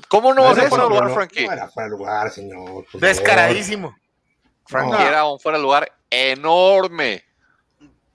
[0.08, 1.46] ¿Cómo no No vas a era fuera lugar, no, Frankie?
[1.46, 2.84] No era fuera de lugar, señor.
[2.92, 3.96] Descaradísimo.
[4.74, 5.08] Frankie No.
[5.08, 7.24] era un fuera de lugar enorme.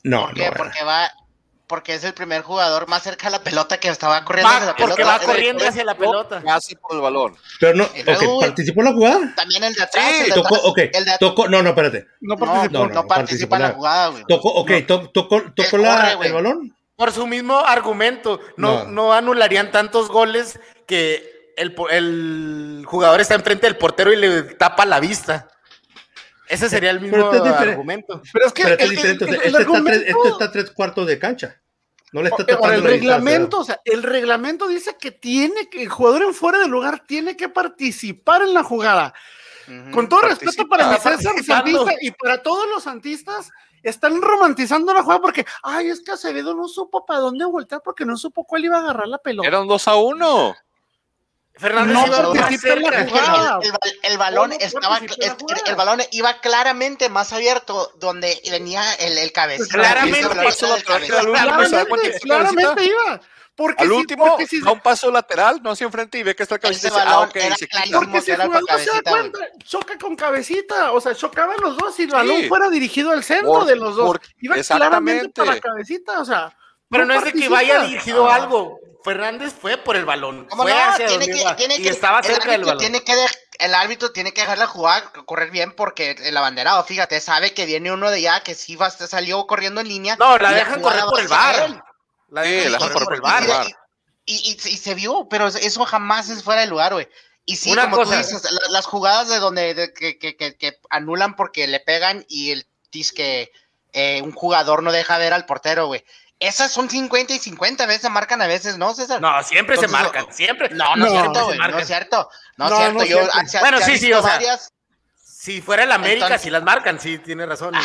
[0.03, 0.43] No, ¿Por no.
[0.43, 0.51] qué?
[0.55, 1.11] Porque va,
[1.67, 4.87] porque es el primer jugador más cerca de la pelota que estaba corriendo hacia pelota.
[4.87, 6.41] porque va corriendo hacia la pelota.
[6.43, 7.35] Casi por el balón.
[7.59, 7.87] Pero no.
[8.39, 9.33] ¿participó en la jugada?
[9.35, 10.05] También el de atrás.
[10.09, 12.07] Sí, el de Tocó, atrás, ok, el de tocó, no, no, espérate.
[12.21, 12.73] No participó.
[12.73, 14.23] no, no, no participa en la jugada, güey.
[14.27, 16.27] Tocó, ok, to- tocó, tocó Él la- corre, güey.
[16.29, 16.75] el balón.
[16.95, 18.91] Por su mismo argumento, no, No.
[18.91, 19.13] no.
[19.13, 24.99] anularían tantos goles que el, el jugador está enfrente del portero y le tapa la
[24.99, 25.47] vista.
[26.49, 27.71] Ese sería el mismo Pero es diferente.
[27.71, 28.21] argumento.
[28.33, 29.23] Pero es que Pero este es el- diferente.
[29.23, 31.61] o el- sea, el este, está tres, este está tres cuartos de cancha.
[32.11, 35.83] No le está tapando el la reglamento, o sea, el reglamento dice que tiene que,
[35.83, 39.13] el jugador en fuera de lugar tiene que participar en la jugada.
[39.91, 41.19] Con todo respeto para César.
[41.21, 43.51] Santista y para todos los santistas,
[43.83, 48.03] están romantizando la jugada porque, ay, es que Acevedo no supo para dónde voltear porque
[48.03, 49.47] no supo cuál iba a agarrar la pelota.
[49.47, 50.55] Era un 2 a 1
[51.59, 53.59] Fernández No iba participa en la jugada.
[53.61, 55.61] el, el ba- el balón No, estaba participó en la el, jugada.
[55.67, 59.73] el balón iba claramente más abierto donde venía el, el cabecita.
[59.73, 61.19] Claramente, Ese balón pasó era la del pelota cabecita.
[61.19, 63.21] al último, ¿se da cuenta Claramente, iba.
[63.55, 66.33] Porque Al si- último, porque si- da un paso lateral, no hacia enfrente y ve
[66.33, 67.67] que está el cabecita dice, ah, ok, era se.
[67.91, 71.75] Porque si el jugador no se da cuenta, choca con cabecita, o sea, chocaban los
[71.77, 72.47] dos y el balón Sí.
[72.47, 74.05] fuera dirigido al centro Por- de los dos.
[74.07, 76.55] por- Iba claramente para cabecita, o sea.
[76.89, 78.79] Pero no es de que vaya dirigido algo.
[79.03, 80.45] Fernández fue por el balón.
[80.49, 80.79] ¿Cómo Fue no?
[80.79, 82.79] hacia Tiene que, tiene y que, estaba el cerca del árbitro balón.
[82.79, 87.19] tiene que dej- el árbitro tiene que dejarla jugar, correr bien porque el abanderado, fíjate,
[87.21, 90.15] sabe que viene uno de allá que sí va, salió corriendo en línea.
[90.17, 91.83] No, la dejan correr por el bar.
[92.29, 93.43] La Sí, dejan la correr dejan por el bar.
[94.25, 97.07] Y, y- y se vio, pero eso jamás es fuera de lugar, güey.
[97.45, 98.11] Y sí, Una como cosa.
[98.11, 101.79] tú dices, la- las jugadas de donde de que, que- que- que anulan porque le
[101.79, 103.51] pegan y el dice que
[103.91, 106.05] eh, un jugador no deja ver al portero, güey.
[106.39, 109.19] Esas son 50 y 50 veces marcan a veces, ¿no, César?
[109.21, 110.69] No, siempre se Entonces, marcan, siempre.
[110.69, 111.57] No, no, No, es cierto, se güey.
[111.59, 112.29] No es cierto.
[112.57, 112.93] No, es No, cierto.
[112.93, 113.33] no es Yo, cierto.
[113.35, 114.73] ah, se- Bueno, se sí, sí, o sea, varias-
[115.21, 117.73] Si fuera el América, Entonces- si las marcan, sí, tiene razón.
[117.75, 117.77] Y,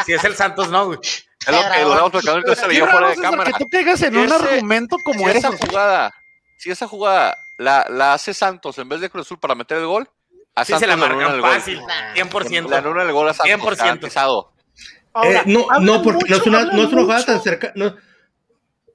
[0.00, 0.98] y si es el Santos, no, güey.
[1.02, 3.52] Es lo que estamos platicando se veía fuera de César, cámara.
[3.52, 5.38] que tú caigas en un Ese- argumento como si ese.
[5.38, 6.14] esa jugada,
[6.58, 9.86] si esa jugada la, la hace Santos en vez de Cruz Azul para meter el
[9.86, 10.08] gol,
[10.54, 11.50] a Sí Santos se la marcan el gol.
[11.50, 12.14] fácil, Nah.
[12.14, 12.68] 100%.
[12.70, 14.51] Le anulan el gol a Santos, 100%.
[15.14, 17.32] Ahora, Eh, no, no, porque no es una, hablan no es una jugada mucho.
[17.32, 17.72] tan cerca.
[17.74, 17.96] No,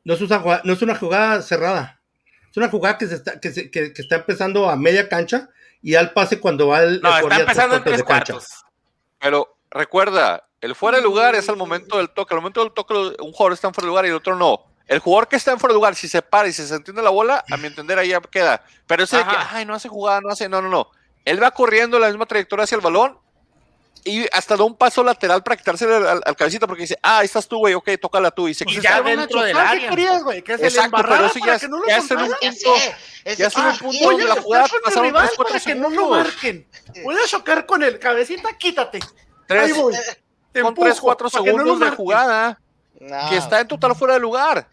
[0.03, 2.01] no es una jugada, no es una jugada cerrada.
[2.49, 5.49] Es una jugada que, se está, que, se- que- que está empezando a media cancha
[5.82, 7.01] y al pase cuando va el.
[7.01, 8.47] No, el está empezando en tres cuartos.
[9.19, 12.34] Pero recuerda, el fuera de lugar es al momento del toque.
[12.34, 14.63] Al momento del toque, un jugador está en fuera de lugar y el otro no.
[14.88, 17.01] El jugador que está en fuera de lugar, si se para y si se entiende
[17.03, 18.63] la bola, a mi entender ahí ya queda.
[18.88, 19.58] Pero ese de que, Ajá.
[19.58, 20.89] ay, no hace jugada, no hace, no, no, no.
[21.25, 23.19] Él va corriendo la misma trayectoria hacia el balón
[24.03, 27.25] y hasta da un paso lateral para quitarse al, al- cabecita porque dice, ah, ahí
[27.25, 28.47] estás tú, güey, ok, tócala tú.
[28.47, 29.89] Y se Y ya dentro del chocar, ¿qué área.
[29.89, 30.41] querías, güey?
[30.41, 32.39] Que se le Exacto, pero eso ya no ya es en un contaran.
[32.41, 35.63] Ya es- Ya es en un punto donde la jugada pasaron rival tres, cuatro para
[35.65, 36.67] que no lo marquen.
[37.03, 38.99] Voy a chocar con el cabecita, quítate.
[38.99, 39.10] Ahí
[39.47, 39.93] Tres, voy.
[40.51, 42.60] Te con empujo 3, 4 para que no lo segundos de jugada
[42.99, 43.29] No.
[43.29, 44.67] que está en total fuera de lugar.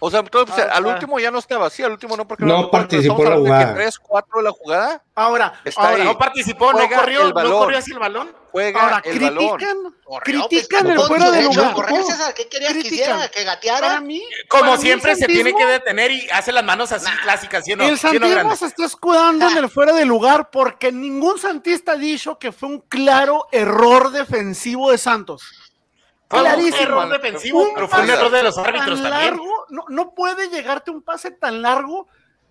[0.00, 0.88] O sea, entonces, Ah, al ah.
[0.88, 3.40] último ya no estaba así, al último no porque No pero participó en la que
[3.40, 3.74] jugada.
[3.74, 6.04] 3, 4 de la jugada, Ahora, Está ahora.
[6.04, 7.58] No participó, no corrió, el no balón.
[7.58, 8.36] corrió hacia el balón.
[8.52, 9.48] juega ahora el balón.
[9.56, 11.90] critican, Corrió, critican pues, el no, fuera de no, lugar.
[11.92, 13.10] No, César, ¿qué querías que critican.
[13.16, 13.28] hiciera?
[13.28, 13.80] ¿Que gateara?
[13.88, 17.64] Para mí, Como para siempre se tiene que detener y hace las manos así clásicas,
[17.64, 17.84] ¿sí o no?
[17.84, 21.92] El ¿Sí no, santismo se está escudando en el fuera de lugar porque ningún santista
[21.92, 25.42] ha dicho que fue un claro error defensivo de Santos.
[26.30, 26.76] Fue un Clarísimo.
[26.82, 29.30] error defensivo, pero fue un pase error de los tan árbitros también.
[29.30, 32.06] largo, no, no puede llegarte un pase tan largo.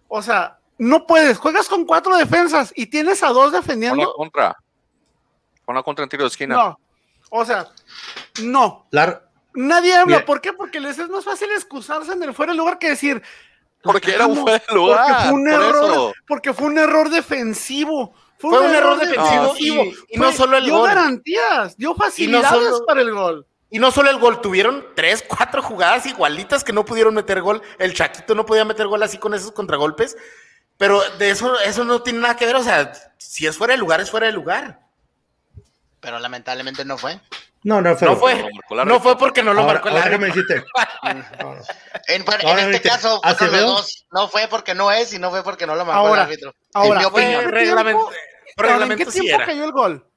[0.08, 1.38] O sea, no puedes.
[1.38, 4.14] Juegas con cuatro defensas y tienes a dos Con la defendiendo.
[4.14, 4.58] contra.
[5.66, 6.56] Con la contra en tiro de esquina.
[6.56, 6.80] No.
[7.30, 7.68] O sea,
[8.42, 8.88] no.
[8.92, 9.22] La-
[9.54, 10.16] Nadie habla.
[10.18, 10.26] Mira.
[10.26, 10.54] ¿Por qué?
[10.54, 13.22] Porque les es más fácil excusarse en el fuera de lugar que decir.
[13.82, 15.90] Porque era un fuera de lugar, Porque fue un por error.
[15.92, 16.14] eso.
[16.28, 18.14] Porque fue un error defensivo.
[18.40, 19.84] Fue un error defensivo defensivo.
[19.84, 20.88] y- y no solo el dio gol.
[20.88, 23.47] garantías, dio facilidades solo- para el gol.
[23.70, 27.62] Y no solo el gol, tuvieron tres, cuatro jugadas igualitas que no pudieron meter gol.
[27.80, 30.16] El Chaquito no podía meter gol así con esos contragolpes.
[30.78, 32.56] Pero de eso, eso no tiene nada que ver.
[32.56, 34.80] O sea, si es fuera de lugar, es fuera de lugar.
[36.00, 37.20] Pero lamentablemente no fue.
[37.64, 38.08] no, no fue.
[38.08, 38.86] No fue, lo marcó el árbitro.
[38.98, 40.44] no fue porque no lo Ahora, marcó el que me árbitro.
[40.44, 40.64] dijiste.
[42.08, 44.06] En, pero en Ahora, este caso, fueron los dos.
[44.12, 46.54] No fue porque no es y no fue porque no lo marcó Ahora, el árbitro.
[46.74, 47.42] ahora, en mi Fue opinión.
[47.46, 48.14] ¿qué reglamento, tiempo-
[48.56, 50.08] por Ahora, ¿En qué tiempo cayó el gol?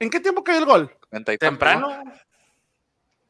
[0.00, 0.96] ¿En qué tiempo cayó el gol?
[1.38, 2.02] Temprano.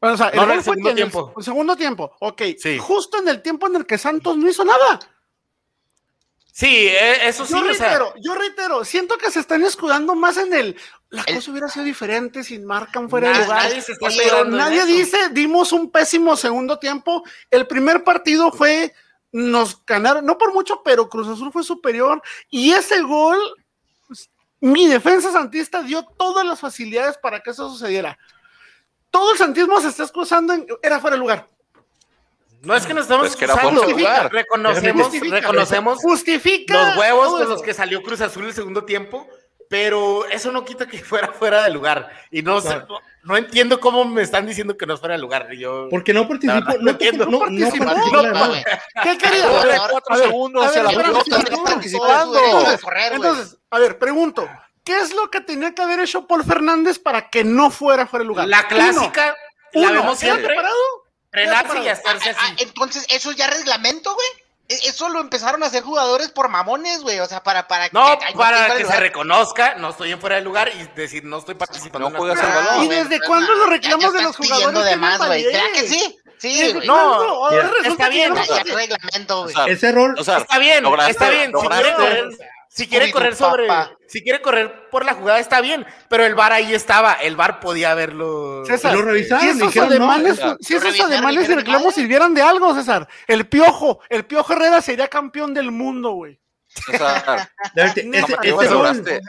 [0.01, 1.33] Bueno, o sea, el No, gol el fue segundo en el- tiempo.
[1.37, 2.41] el segundo tiempo, ok.
[2.59, 2.77] Sí.
[2.77, 4.99] Justo en el tiempo en el que Santos no hizo nada.
[6.51, 10.15] Sí, eh, eso sí, Yo o sea, reitero, yo reitero, siento que se están escudando
[10.15, 10.77] más en el.
[11.09, 13.63] La El- cosa hubiera sido diferente sin marcan fuera de lugar.
[13.63, 17.23] nadie se está Pero esperando en nadie dice, dimos un pésimo segundo tiempo.
[17.51, 18.93] El primer partido fue,
[19.33, 22.21] nos ganaron, no por mucho, pero Cruz Azul fue superior.
[22.49, 23.37] Y ese gol,
[24.61, 28.17] mi defensa santista dio todas las facilidades para que eso sucediera.
[29.15, 31.47] Todo el santismo se está excusando en, era fuera de lugar.
[32.63, 34.33] no es que nos estamos Es que era excusando, fuera de lugar.
[34.33, 39.25] reconocemos, Justifica, reconocemos Justifica los huevos con los que salió Cruz Azul el segundo tiempo,
[39.69, 42.11] pero eso no quita que fuera fuera de lugar.
[42.29, 45.21] Y no, sé, no, no entiendo cómo me están diciendo que no es fuera de
[45.21, 45.49] lugar.
[45.53, 47.55] Yo, Porque no participó, No, no no, entiendo, no, güey.
[49.01, 49.45] ¿Qué quería?
[49.91, 50.91] Cuatro segundos, se la
[53.13, 54.45] entonces, a ver, pregunto,
[54.85, 58.23] ¿qué es lo que tenía que haber hecho Paul Fernández para que no fuera fuera
[58.23, 58.47] de lugar?
[58.47, 59.35] la clásica
[59.73, 60.47] Uno, la uno, vemos ¿queda siempre.
[60.47, 60.75] preparado?
[61.31, 62.55] Frenarse y Ah, estarse ah, así.
[62.59, 64.27] entonces, eso es ya reglamento, güey.
[64.69, 67.19] E- Eso lo empezaron a hacer jugadores por mamones, güey.
[67.19, 70.41] O sea, para, para No, ay, para que se reconozca, no estoy en fuera de
[70.41, 72.09] lugar y decir no estoy participando.
[72.09, 72.83] No en el balón.
[72.85, 75.43] ¿Y desde cuándo los ya- reclamos ya de los jugadores de más, güey.
[75.43, 76.19] ¿Será que sí?
[76.39, 76.87] Sí, ¿Desde güey.
[76.87, 77.49] No,
[77.83, 79.53] está que bien, ya no Ya, ya se- es reglamento, güey.
[79.53, 81.45] O sea, Ese error, O sea, Está bien, lograste- está bien.
[81.47, 82.29] Si lograste- correr,
[82.75, 83.67] si quiere correr sobre,
[84.05, 87.61] si quiere correr por la jugada está bien, pero el VAR ahí estaba, el VAR
[87.61, 88.65] podía haberlo.
[88.65, 90.97] César, lo revisaron, si esos dijeron, no, si esos
[91.55, 91.91] reclamos "Vale".
[91.95, 96.37] sirvieran de algo, César, el piojo, el piojo Herrera sería campeón del mundo, güey.
[96.67, 97.49] César,
[98.43, 99.21] lograste.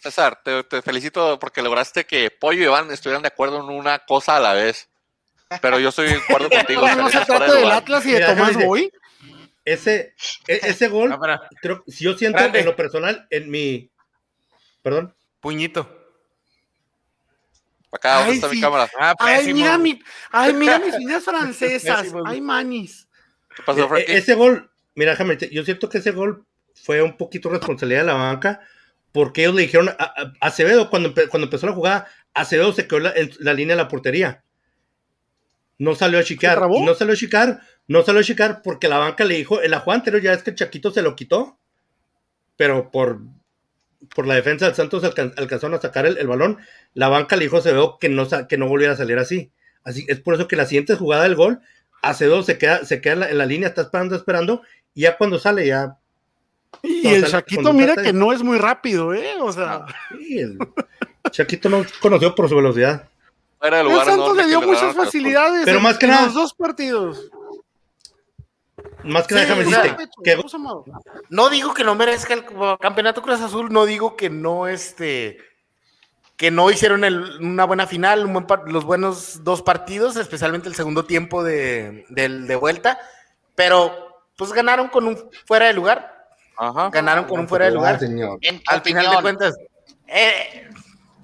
[0.00, 3.98] César, te, te felicito porque lograste que Pollo y Iván estuvieran de acuerdo en una
[3.98, 4.88] cosa a la vez.
[5.60, 6.86] Pero yo estoy de acuerdo contigo.
[6.94, 7.70] No se trata de del.
[7.72, 8.92] Atlas y de Mira, Tomás Boy.
[9.72, 10.14] Ese,
[10.46, 12.60] e- ese gol, para, creo, si yo siento Grande.
[12.60, 13.90] en lo personal, en mi,
[14.82, 15.94] perdón, puñito.
[17.90, 18.90] Acá, ¿dónde Ay, está mi cámara?
[18.98, 19.98] Ah, Ay, mira mi,
[20.30, 22.02] ay, mira mis líneas francesas.
[22.02, 22.22] Pésimo.
[22.26, 23.08] Ay, manis.
[23.56, 24.12] ¿Qué pasó, E- Frankie?
[24.12, 28.06] e- ese gol, mira, déjame, yo siento que ese gol fue un poquito responsabilidad de
[28.06, 28.60] la banca,
[29.10, 32.86] porque ellos le dijeron a, a- Acevedo, cuando, empe- cuando empezó la jugada, Acevedo se
[32.86, 34.44] quedó en la, en la línea de la portería.
[35.78, 36.60] No salió a chicar.
[36.60, 39.80] no salió a chicar, no salió a chicar porque la banca le dijo, en la
[39.80, 41.58] jugada anterior ya es que el Chaquito se lo quitó,
[42.56, 43.20] pero por,
[44.14, 46.58] por la defensa del Santos alcan- alcanzaron a sacar el, el balón.
[46.94, 49.50] La banca le dijo a Acevedo que no, que no volviera a salir así.
[49.84, 51.60] Así es por eso que la siguiente jugada del gol,
[52.02, 54.62] Acevedo se queda, se queda en la, en la línea, está esperando, esperando,
[54.94, 55.96] y ya cuando sale, ya.
[56.82, 59.34] Y No, el Chaquito, mira que no es muy rápido, ¿eh?
[59.40, 59.86] O sea,
[60.18, 60.58] sí, el
[61.30, 63.08] Chaquito no es conocido por su velocidad.
[63.62, 66.34] De el lugar Santos le dio muchas facilidades Pero en- más que en nada- los
[66.34, 67.30] dos partidos.
[69.04, 70.42] Más que Sí, nada, déjame decirte, que.
[71.30, 72.44] No digo que no merezca el
[72.80, 75.38] campeonato Cruz Azul, no digo que no este
[76.36, 80.68] que no hicieron el- una buena final, un buen par- los buenos dos partidos, especialmente
[80.68, 82.04] el segundo tiempo de,
[82.60, 82.96] vuelta,
[83.56, 86.90] pero pues ganaron con un fuera de lugar, Ajá.
[86.90, 87.98] ganaron con un fuera de lugar.
[87.98, 88.38] señor.
[88.42, 89.56] En Al final de cuentas,
[90.06, 90.70] eh,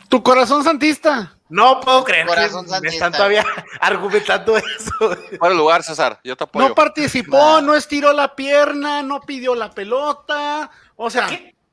[0.08, 1.33] Tu corazón santista.
[1.48, 3.44] No puedo creer Corazón que me están todavía
[3.80, 5.16] argumentando eso.
[5.38, 6.18] Fuera lugar, César.
[6.24, 6.68] Yo te apoyo.
[6.68, 10.70] No participó, no estiró la pierna, no pidió la pelota.
[10.96, 11.28] O sea,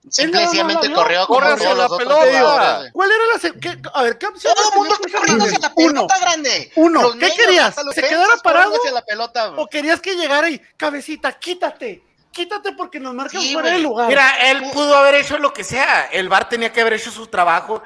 [0.09, 2.89] simplemente Él no, corrió la pelota.
[2.91, 5.71] ¿cuál era la qué- A ver, ¿qué opción Todo el mundo está corriendo hacia la
[5.75, 5.93] Uno.
[6.07, 6.71] pelota grande.
[6.75, 7.75] Uno, Los ¿qué medios, querías?
[7.93, 8.75] ¿Se quedara parado?
[8.75, 9.63] hacia la pelota, güey.
[9.63, 12.03] ¿O querías que llegara y, cabecita, quítate?
[12.31, 14.07] Quítate porque nos marcan Sí, fuera de lugar.
[14.07, 17.27] Mira, él pudo haber hecho lo que sea, el VAR tenía que haber hecho su
[17.27, 17.81] trabajo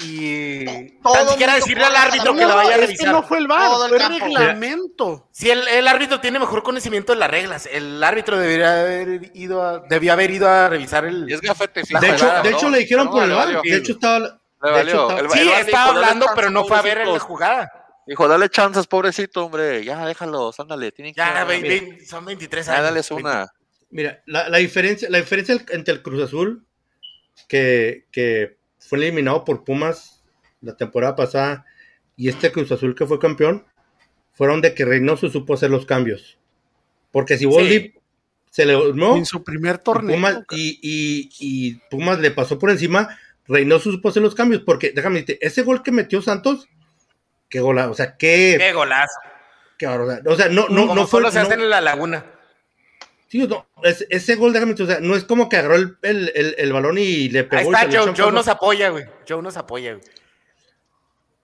[0.00, 3.12] y Todo tan siquiera decirle al árbitro que la vaya a es que revisar.
[3.12, 4.24] no fue el VAR, Todo el fue campo.
[4.26, 5.28] reglamento.
[5.32, 9.62] Si el, el árbitro tiene mejor conocimiento de las reglas, el árbitro debería haber ido
[9.62, 11.28] a, debió haber ido a revisar el.
[11.28, 11.82] Y es gafete.
[11.90, 13.62] La De hecho, de hecho le dijeron por el valió.
[13.62, 14.18] De hecho, estaba.
[14.18, 14.80] Le de valió.
[14.94, 17.72] hecho, estaba- El- Sí, el VAR estaba hablando, pero no fue a ver la jugada.
[18.06, 19.84] Dijo, dale chances, pobrecito, hombre.
[19.84, 20.92] Ya, déjalos, ándale.
[20.92, 22.82] Tienen Ya, ya, ve- ve- son 23 años.
[22.84, 23.48] dales una.
[23.90, 26.64] Mira, la, la diferencia, la diferencia entre el Cruz Azul,
[27.48, 28.55] que, que
[28.88, 30.22] fue eliminado por Pumas
[30.60, 31.64] la temporada pasada,
[32.16, 33.66] y este Cruz Azul que fue campeón,
[34.32, 36.38] fueron de que Reynoso supo hacer los cambios.
[37.12, 37.94] Porque si Boldi
[38.50, 40.16] se le no, En su primer torneo.
[40.16, 44.62] Pumas, y, y- y Pumas le pasó por encima, Reynoso supo hacer los cambios.
[44.62, 46.68] Porque, déjame decirte, ese gol que metió Santos,
[47.48, 49.18] qué gola, o sea, qué, Qué golazo.
[49.78, 49.86] qué.
[49.86, 51.18] O sea, no, no, Como no fue.
[51.20, 52.24] solo se no- hacen en la laguna.
[53.42, 55.96] Sí, no, es- ese gol, déjame decirte, o sea, no es como que agarró el,
[56.02, 57.74] el- el- el balón y le pegó.
[57.76, 59.04] Ahí está, Joe, nos apoya, güey.
[59.28, 60.04] Joe nos apoya, güey.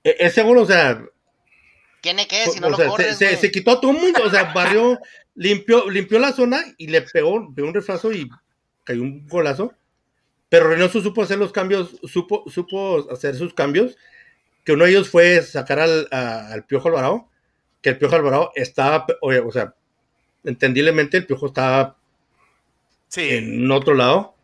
[0.04, 1.02] E- Ese gol, o sea,
[2.00, 3.36] Tiene que, si no o lo sea, corres, se, se- güey.
[3.40, 4.98] se quitó a todo el mundo, o sea, barrió,
[5.34, 8.28] limpió, limpió la zona y le pegó, pegó un refrazo y
[8.84, 9.72] cayó un golazo.
[10.48, 13.96] Pero Reynoso supo hacer los cambios, supo, supo hacer sus cambios,
[14.64, 17.28] que uno de ellos fue sacar al, a- al Piojo Alvarado,
[17.80, 19.74] que el Piojo Alvarado estaba, o, o sea,
[20.44, 21.96] entendiblemente el Piojo estaba
[23.08, 23.28] Sí.
[23.30, 24.34] en otro lado.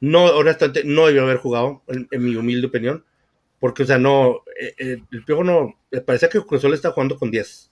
[0.00, 3.04] No, honestamente, no debió haber jugado, en, en mi humilde opinión.
[3.58, 6.92] Porque, o sea, no, eh, eh, el Piojo no, me parecía que Cruz Azul está
[6.92, 7.70] jugando con 10.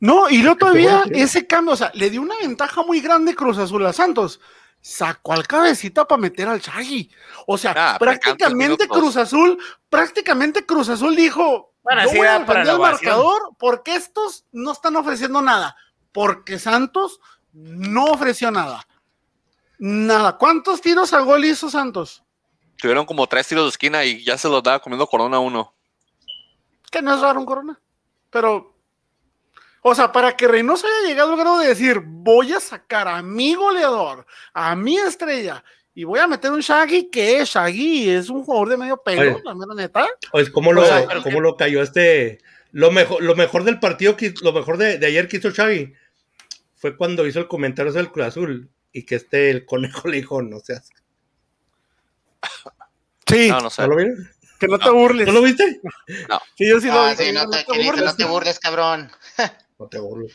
[0.00, 3.58] No, y luego todavía ese cambio, o sea, le dio una ventaja muy grande Cruz
[3.58, 4.40] Azul a Santos.
[4.80, 7.10] Sacó al cabecita para meter al Chagui.
[7.46, 12.38] O sea, Ah, prácticamente ¿cuántos Cruz Azul, prácticamente Cruz Azul dijo, Bueno, yo voy a
[12.40, 15.74] defender el marcador porque estos no están ofreciendo nada.
[16.14, 17.20] Porque Santos
[17.52, 18.86] no ofreció nada.
[19.80, 20.38] Nada.
[20.38, 22.22] ¿Cuántos tiros a gol hizo Santos?
[22.78, 25.74] Tuvieron como tres tiros de esquina y ya se los daba comiendo corona uno.
[26.88, 27.80] Que no es raro un corona.
[28.30, 28.76] Pero,
[29.82, 33.20] o sea, para que Reynoso haya llegado al grado de decir, voy a sacar a
[33.20, 35.64] mi goleador, a mi estrella,
[35.96, 39.40] y voy a meter un Shaggy, que es Shaggy, es un jugador de medio pelo,
[39.44, 40.06] la mera neta.
[40.30, 42.38] Pues, ¿cómo lo, O sea, cómo lo cayó este?
[42.70, 45.92] Lo mejor, lo mejor del partido, lo mejor de, de ayer que hizo Xavi
[46.84, 50.42] fue cuando hizo el comentario del Cruz Azul y que este, el conejo le dijo,
[50.42, 50.90] no seas.
[53.26, 53.80] Sí, No, no sé.
[53.82, 54.30] ¿No lo vieron?
[54.60, 55.26] que no te burles.
[55.26, 55.80] ¿No lo viste?
[56.58, 58.04] Sí, yo sí lo Ah, vi, sí, no te, te burles.
[58.04, 59.10] no te burles, cabrón.
[59.78, 60.34] No te burles.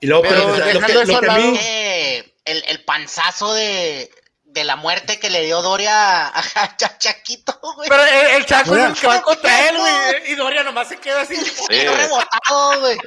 [0.00, 2.34] Y luego, Pero pero, o sea, lo, que, eso lo que a lado- mí, Eh,
[2.44, 4.10] el, el panzazo de,
[4.52, 7.88] de la muerte que le dio Doria a, a Cha- Chaquito, güey.
[7.88, 8.88] Pero el, el Chaco Mira.
[8.88, 10.32] es el que va contra él, güey.
[10.32, 11.34] Y Doria nomás se queda así.
[11.68, 12.98] Quedó rebotado, güey.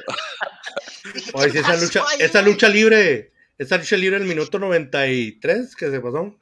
[1.34, 2.52] Oye, ¿qué si esa lucha, ahí, esa güey?
[2.52, 6.34] lucha libre, esa lucha libre el minuto 93 que se pasó.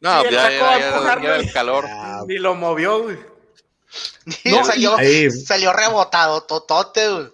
[0.00, 1.86] No, Sí, el ya, ya, ya, ya el calor.
[2.26, 3.18] Ni lo movió, güey.
[4.44, 7.26] No, salió, ahí- salió rebotado, totote, güey.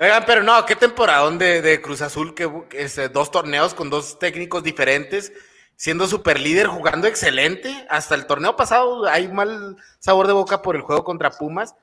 [0.00, 3.90] Oigan, pero no, qué temporadón de, de Cruz Azul, que, que este, dos torneos con
[3.90, 5.32] dos técnicos diferentes,
[5.78, 7.86] siendo super líder, jugando excelente.
[7.88, 11.76] Hasta el torneo pasado hay mal sabor de boca por el juego contra Pumas,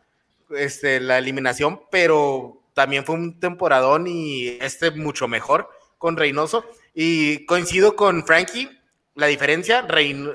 [0.51, 6.65] este, la eliminación, pero también fue un temporadón y este mucho mejor con Reynoso.
[6.93, 8.69] Y coincido con Frankie,
[9.15, 9.88] la diferencia,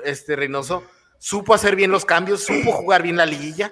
[0.03, 0.83] este, Reynoso
[1.19, 3.71] supo hacer bien los cambios, supo jugar bien la liguilla.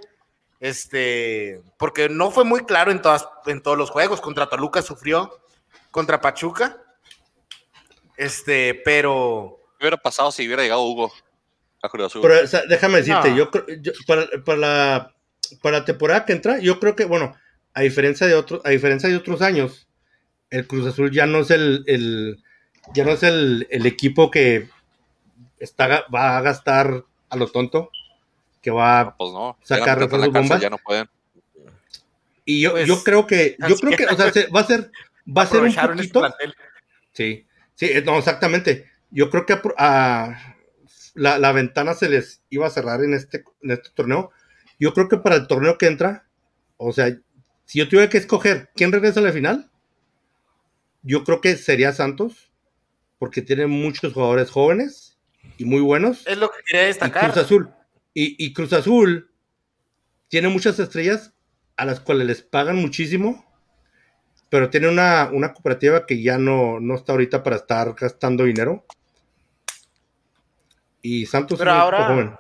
[0.60, 4.22] Este, porque no fue muy claro en, todas, en todos los juegos.
[4.22, 5.40] Contra Toluca sufrió,
[5.90, 6.78] contra Pachuca.
[8.18, 9.59] Este, pero.
[9.80, 11.14] ¿Qué hubiera pasado si hubiera llegado Hugo
[11.82, 12.22] a Cruz Azul?
[12.22, 13.38] Pero o sea, déjame decirte, No.
[13.38, 15.16] yo, creo- yo- para, para la,
[15.62, 17.34] para la temporada que entra, yo creo que, bueno,
[17.74, 19.88] a diferencia de otros, a diferencia de otros años,
[20.50, 22.44] el Cruz Azul ya no es el, el-
[22.94, 24.68] ya no es el, el equipo que
[25.60, 27.90] está, va a gastar a lo tonto,
[28.62, 29.58] que va No, pues no.
[29.64, 30.62] Sacar Ya no pueden refuerzos en la cárcel, bombas.
[30.62, 31.10] Ya no pueden.
[32.44, 34.92] y yo, Pues, yo creo que, yo creo que, o sea, se- va a ser,
[35.26, 36.36] va a ser un poquito.
[37.14, 38.90] Sí, sí, no, exactamente.
[39.12, 40.56] Yo creo que a, a-
[41.16, 44.32] la, la ventana se les iba a cerrar en este, en este torneo.
[44.80, 46.28] Yo creo que para el torneo que entra,
[46.78, 47.18] o sea,
[47.66, 49.70] si yo tuviera que escoger quién regresa a la final,
[51.02, 52.52] yo creo que sería Santos,
[53.18, 55.18] porque tiene muchos jugadores jóvenes
[55.58, 56.26] y muy buenos.
[56.28, 57.32] Es lo que quería Y destacar.
[57.32, 57.74] Cruz Azul.
[58.14, 59.32] Y, y Cruz Azul
[60.30, 61.34] tiene muchas estrellas
[61.76, 63.46] a las cuales les pagan muchísimo,
[64.50, 68.86] pero tiene una, una cooperativa que ya no, no está ahorita para estar gastando dinero.
[71.02, 72.36] Y Santos Pero ahora- joven.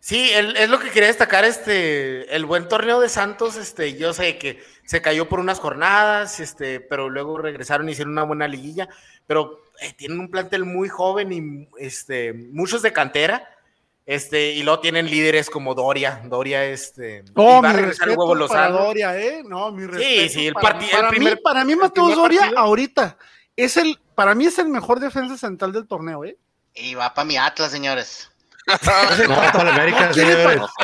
[0.00, 4.14] Sí, el- es lo que quería destacar, este, el buen torneo de Santos, este, yo
[4.14, 8.48] sé que se cayó por unas jornadas, este, pero luego regresaron y hicieron una buena
[8.48, 8.88] liguilla,
[9.26, 13.48] pero eh, tienen un plantel muy joven y este, muchos de cantera,
[14.06, 18.34] este, y luego tienen líderes como Doria, Doria, este, Oh, va a regresar el huevo
[18.34, 18.78] Lozano.
[18.78, 19.42] Doria, ¿eh?
[19.44, 20.32] No, mi respeto.
[20.32, 22.58] sí, el para, el para primer- mí, para mí Mateus Doria partido.
[22.60, 23.18] ahorita
[23.56, 26.38] es el, para mí es el mejor defensa central del torneo, ¿eh?
[26.80, 28.30] Y va para mi Atlas, señores.
[28.66, 30.10] No, para América,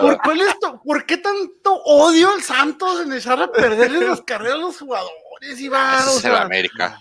[0.00, 4.22] ¿Por, cuál es to- ¿Por qué tanto odio al Santos en echar a perderle las
[4.22, 5.96] carreras a los jugadores, Iván?
[5.98, 6.98] Ese O es el sea, América.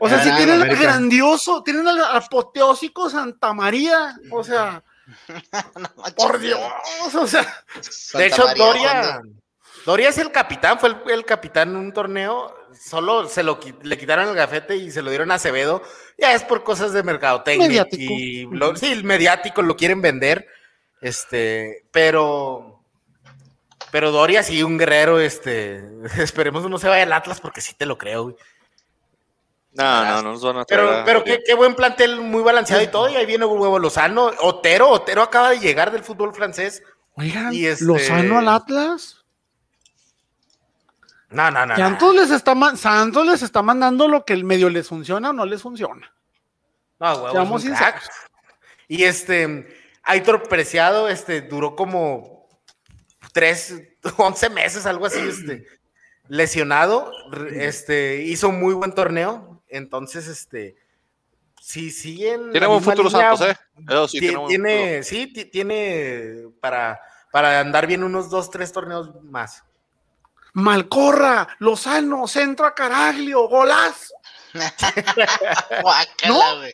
[0.00, 0.82] o sea, si Ah, tienen al América.
[0.82, 4.82] grandioso, tienen al apoteósico Santa María, o sea,
[6.16, 6.60] por Dios,
[7.14, 7.44] o sea,
[7.80, 9.40] Santa De hecho, María, Doria, ¿dónde?
[9.86, 13.98] Doria es el capitán, fue el, el capitán en un torneo, solo se lo le
[13.98, 15.82] quitaron el gafete y se lo dieron a Acevedo,
[16.16, 18.12] ya es por cosas de mercadotecnia Mediático.
[18.12, 20.46] y lo- sí, el mediático lo quieren vender,
[21.00, 22.82] este, pero
[23.90, 25.82] pero Doria sí un guerrero, este,
[26.18, 28.36] esperemos no se vaya al Atlas porque sí te lo creo, güey.
[29.72, 32.88] No, no, no nos van a Pero, pero qué, qué buen plantel, muy balanceado y
[32.88, 36.82] todo, y ahí viene un huevo Lozano, Otero, Otero acaba de llegar del fútbol francés.
[37.14, 39.24] oigan, Y este- Lozano al Atlas.
[41.30, 41.74] No, no, no.
[41.74, 41.76] no.
[41.76, 45.44] Santos les está Santos les está mandando lo que el medio les funciona o no
[45.44, 46.10] les funciona.
[46.98, 48.00] No, huevo, Seamos es un crack.
[48.00, 48.18] sinceros.
[48.88, 49.68] Y este,
[50.04, 52.48] Aitor Preciado, este, duró como
[53.32, 53.74] tres,
[54.16, 55.66] once meses, algo así, este,
[56.28, 57.12] lesionado,
[57.52, 60.76] este, hizo un muy buen torneo, entonces, este,
[61.60, 62.50] si siguen.
[62.52, 63.56] Tiene buen futuro línea, Santos, ¿eh?
[63.86, 66.98] Eso sí, ti- tiene tiene, sí, ti- tiene para,
[67.30, 69.62] para andar bien unos dos, tres torneos más.
[70.58, 74.14] Malcorra, Lozano, centro a Caraglio, golazo.
[75.82, 76.72] Guácala, güey.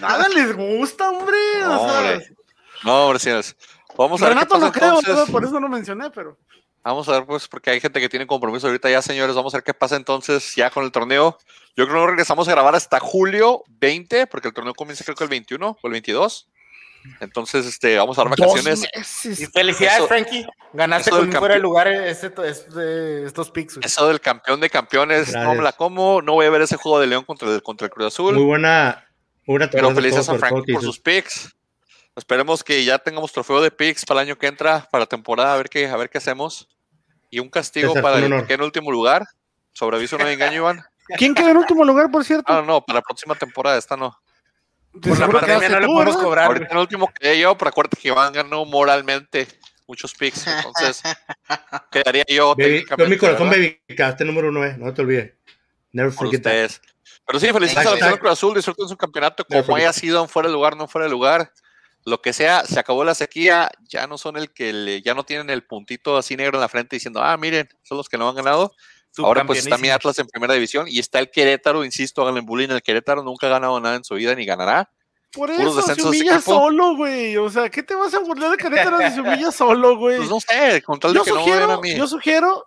[0.00, 1.36] Nada les gusta, hombre.
[1.64, 2.36] o No, sea, hombre.
[2.84, 3.56] No, hombre, señores.
[3.96, 4.72] Vamos a ver qué Renato pasa no
[5.02, 6.38] creo, por eso no mencioné, pero.
[6.84, 9.34] Vamos a ver, pues, porque hay gente que tiene compromiso ahorita ya, señores.
[9.36, 11.36] Vamos a ver qué pasa entonces ya con el torneo.
[11.76, 15.16] Yo creo que no regresamos a grabar hasta julio 20, porque el torneo comienza creo
[15.16, 16.48] que el 21 o el 22.
[17.20, 18.84] Entonces, este, vamos a dar vacaciones.
[19.24, 20.46] Y felicidades, Eso- Frankie.
[20.72, 23.76] Ganaste con fuera de lugar este, este- estos picks.
[23.76, 23.86] güey.
[23.86, 26.20] Eso del campeón de campeones, no me la como.
[26.22, 28.34] No voy a ver ese juego de León contra el, contra el Cruz Azul.
[28.34, 29.04] Muy buena.
[29.46, 30.82] Pero felicidades a Frankie por dices.
[30.84, 31.54] sus picks.
[32.16, 35.54] Esperemos que ya tengamos trofeo de picks para el año que entra, para la temporada,
[35.54, 36.68] a ver qué, a ver qué hacemos.
[37.30, 38.46] Y un castigo César, para un el honor.
[38.46, 39.24] que en último lugar.
[39.72, 40.82] Sobre aviso no engaño, Iván.
[41.16, 42.52] ¿Quién quedó en último lugar, por cierto?
[42.52, 44.14] Ah, no, no, para la próxima temporada, esta no.
[45.00, 46.22] Por la pandemia no le podemos ¿verdad?
[46.22, 46.46] cobrar.
[46.46, 49.46] Ahorita el último quedé yo, pero acuérdate que Iván ganó moralmente
[49.86, 50.46] muchos picks.
[50.46, 51.02] Entonces,
[51.90, 52.54] quedaría yo.
[52.56, 53.64] Baby, técnicamente, con mi corazón, ¿verdad?
[53.64, 55.32] baby, quedaste número 9, no te olvides.
[55.92, 56.70] Never forget that.
[57.26, 59.86] Pero sí, felicidades a la selección Cruz Azul, disfruten su campeonato Never como forget.
[59.88, 61.52] haya sido en fuera de lugar, no fuera de lugar.
[62.04, 65.24] Lo que sea, se acabó la sequía, ya no son el que le- ya no
[65.24, 68.28] tienen el puntito así negro en la frente diciendo, ah, miren, son los que no
[68.28, 68.72] han ganado.
[69.16, 69.88] Ahora pues está mi.
[69.90, 73.50] Atlas en primera división y está el Querétaro, insisto, háganle bullying, el Querétaro nunca ha
[73.50, 74.90] ganado nada en su vida ni ganará.
[75.32, 77.36] Por eso se humilla solo, güey.
[77.36, 80.18] O sea, ¿qué te vas a burlar de Querétaro si se humilla solo, güey?
[80.18, 82.06] Pues no sé, con tal de Yo que no me vean a sugiero, mí yo
[82.06, 82.66] sugiero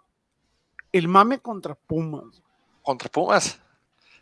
[0.92, 2.42] el mame contra Pumas.
[2.82, 3.60] contra Pumas.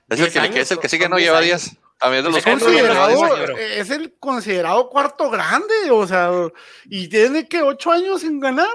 [0.07, 1.63] Es el, que, años, es el que sigue, no lleva años.
[1.71, 1.77] 10.
[1.99, 3.77] También de los no lleva considerado- 10.
[3.77, 6.31] Es el considerado cuarto grande, o sea,
[6.85, 8.69] y tiene que ocho años sin ganar,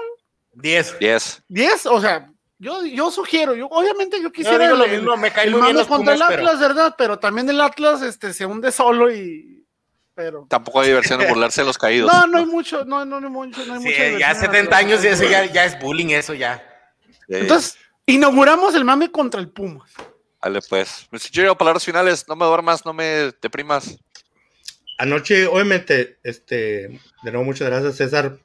[0.53, 0.99] 10.
[0.99, 1.43] 10.
[1.47, 5.31] diez, o sea, yo, yo sugiero, yo obviamente yo Yo quisiera el, lo mismo, me
[5.31, 6.95] cae el muy bien los contra Pumas, el pero Atlas, ¿verdad?
[6.97, 9.65] Pero también el Atlas este, se hunde solo y
[10.13, 12.09] pero Tampoco hay diversión en burlarse de los caídos.
[12.11, 14.29] no, no hay mucho, no, no, no hay mucho, no hay sí, mucha ya diversión
[14.29, 14.79] en 70 Atlas.
[14.79, 16.63] años y eso ya, ya es bullying, eso ya.
[17.27, 19.91] Eh, Entonces, inauguramos el mame contra el Pumas.
[20.41, 21.07] Dale, pues.
[21.11, 21.57] Mr.
[21.57, 22.25] Palabras finales.
[22.29, 23.97] No me duermas, no me deprimas.
[24.99, 26.87] Anoche, obviamente, este,
[27.23, 28.37] de nuevo, muchas gracias, César.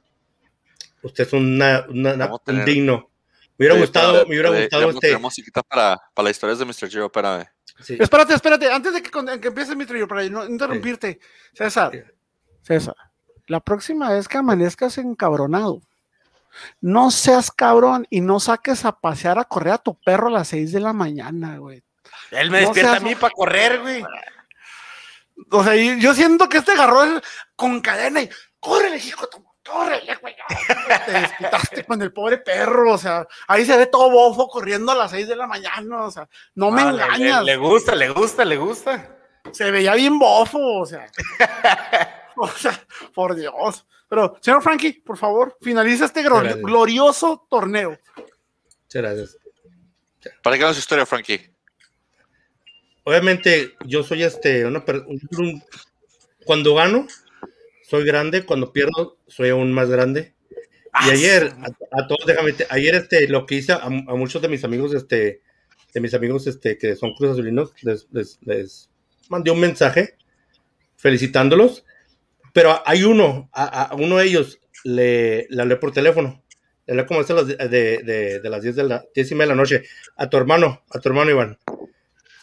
[1.03, 3.10] Usted es una, una- Vamos a un digno.
[3.57, 5.17] Me hubiera gustado, me hubiera eh, gustado este.
[5.17, 6.89] musiquita para, para las historias de Mr.
[6.89, 7.45] Giro, espérame.
[7.81, 7.97] sí.
[7.99, 11.19] Espérate, espérate, antes de que, que empiece mi trillo, para no interrumpirte,
[11.53, 11.91] César,
[12.63, 12.95] César,
[13.47, 15.81] la próxima vez que amanezcas encabronado,
[16.81, 20.47] no seas cabrón y no saques a pasear a correr a tu perro a las
[20.49, 21.83] 6 de la mañana, güey.
[22.31, 24.03] Él me No despierta seas- a mí para correr, güey.
[25.51, 27.03] O sea, yo siento que este agarró
[27.55, 28.29] con cadena y
[28.59, 30.35] córrele, hijo, de tu- córrele, güey.
[31.05, 34.95] Te desquitaste con el pobre perro, o sea, ahí se ve todo bofo corriendo a
[34.95, 37.43] las 6 de la mañana, o sea, no me Ah, le- engañas.
[37.45, 39.17] Le, le gusta, le gusta, le gusta.
[39.51, 41.07] se veía bien bofo, o sea.
[42.37, 42.79] o sea,
[43.13, 43.85] por Dios.
[44.07, 47.97] Pero, señor Frankie, por favor, finaliza este glorioso torneo.
[48.17, 49.37] Muchas gracias.
[50.43, 51.49] ¿Para qué no su historia, Frankie?
[53.03, 54.83] Obviamente, yo soy este, una
[55.37, 55.63] un-
[56.45, 57.07] cuando gano,
[57.91, 60.33] soy grande, cuando pierdo, soy aún más grande.
[61.07, 64.47] Y ayer, a, a todos, déjame, ayer este, lo que hice a, a muchos de
[64.47, 65.41] mis amigos, este,
[65.93, 68.89] de mis amigos este, que son Cruz Azulinos, les, les, les
[69.29, 70.15] mandé un mensaje
[70.95, 71.85] felicitándolos,
[72.53, 76.43] pero hay uno, a, a uno de ellos le, le hablé por teléfono,
[76.87, 79.35] le hablé como a las de, de, de- de las 10 de la, 10 y
[79.35, 79.83] media de la noche,
[80.17, 81.57] a tu hermano, a tu hermano Iván.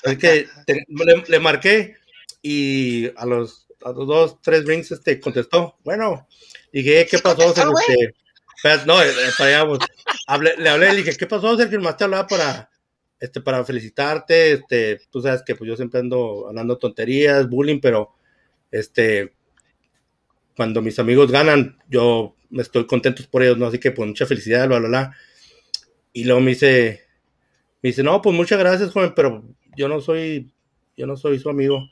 [0.02, 1.96] Es que te- le, le marqué
[2.42, 5.76] y a los, a los dos, tres rings este, contestó.
[5.84, 6.26] Bueno,
[6.72, 7.52] dije, ¿qué ¿Sí pasó?
[7.54, 7.72] Sergio?
[7.78, 8.14] Este,
[8.56, 9.80] espera, no, eh, eh, para allá, pues.
[10.26, 11.80] Hablé- le hablé, le dije, ¿qué pasó, Sergio?
[11.80, 12.70] Más te hablaba para,
[13.20, 14.52] este, para felicitarte.
[14.52, 18.14] Este, tú sabes que pues, yo siempre ando hablando tonterías, bullying, pero
[18.70, 19.34] este,
[20.56, 23.66] cuando mis amigos ganan, yo me estoy contento por ellos, ¿no?
[23.66, 25.16] Así que pues mucha felicidad, bla, bla, bla.
[26.12, 27.02] Y luego me dice,
[27.82, 29.44] me dice, no, pues muchas gracias, joven, pero
[29.76, 30.52] yo no soy,
[30.96, 31.88] yo no soy su amigo.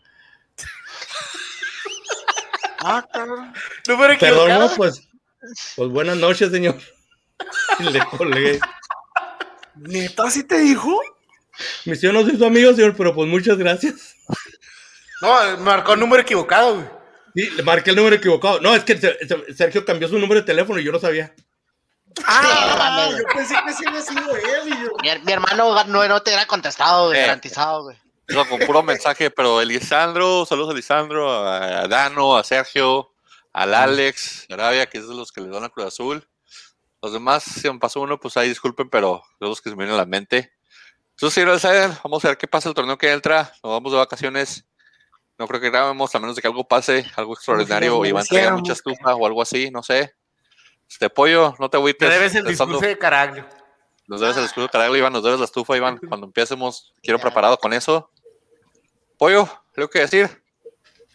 [2.81, 3.53] Ah, cabrón.
[3.87, 4.68] Número Perdón, equivocado.
[4.68, 5.09] no, pues,
[5.77, 6.77] pues buenas noches, señor.
[7.79, 8.61] Y le colgué.
[9.77, 11.01] ¿Neta sí te dijo?
[11.85, 14.14] Dice, yo no soy su amigo, señor, pero pues muchas gracias.
[15.22, 16.87] No, marcó el número equivocado, güey.
[17.35, 18.61] Sí, le marqué el número equivocado.
[18.61, 21.35] No, es que Se- Se- Sergio cambió su número de teléfono y yo no sabía.
[22.24, 24.91] Ah, no yo pensé que sí había sido él y yo.
[25.03, 27.22] Mi, mi hermano no, no te hubiera contestado, güey, Eh.
[27.22, 27.97] garantizado, güey.
[28.29, 33.12] No, con puro mensaje, pero Elisandro, saludos a Elisandro, a Dano, a Sergio,
[33.53, 36.29] al Alex, Arabia, que es de los que le dan a Cruz Azul.
[37.01, 39.95] Los demás, si me pasó uno, pues ahí disculpen, pero los que se me vienen
[39.95, 40.53] a la mente.
[41.11, 43.53] Entonces, saben, vamos a ver qué pasa el torneo que entra.
[43.62, 44.66] Nos vamos de vacaciones.
[45.39, 48.53] No creo que grabemos, a menos de que algo pase, algo extraordinario, o Iván traiga
[48.57, 50.14] mucha estufa o algo así, no sé.
[50.89, 52.09] Este pollo, no te agüites.
[52.09, 53.47] Te debes el Estando- discurso de Caraglio.
[54.09, 55.99] Nos debes el escudo carajo, Iván, nos debes la estufa, Iván.
[55.99, 58.09] Cuando empecemos, quiero preparado con eso.
[59.19, 60.31] Pollo, creo que decir.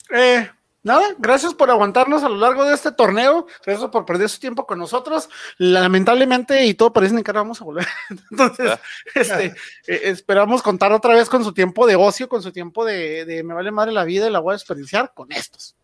[0.10, 0.50] Eh,
[0.84, 3.48] nada, gracias por aguantarnos a lo largo de este torneo.
[3.66, 5.30] Gracias por perder su tiempo con nosotros.
[5.58, 7.88] Lamentablemente, y todo parece indicar, vamos a volver.
[8.32, 8.80] Entonces,
[9.14, 9.46] este,
[9.88, 13.44] eh, esperamos contar otra vez con su tiempo de ocio, con su tiempo de, de
[13.44, 15.76] me vale madre la vida y la voy a desperdiciar con estos.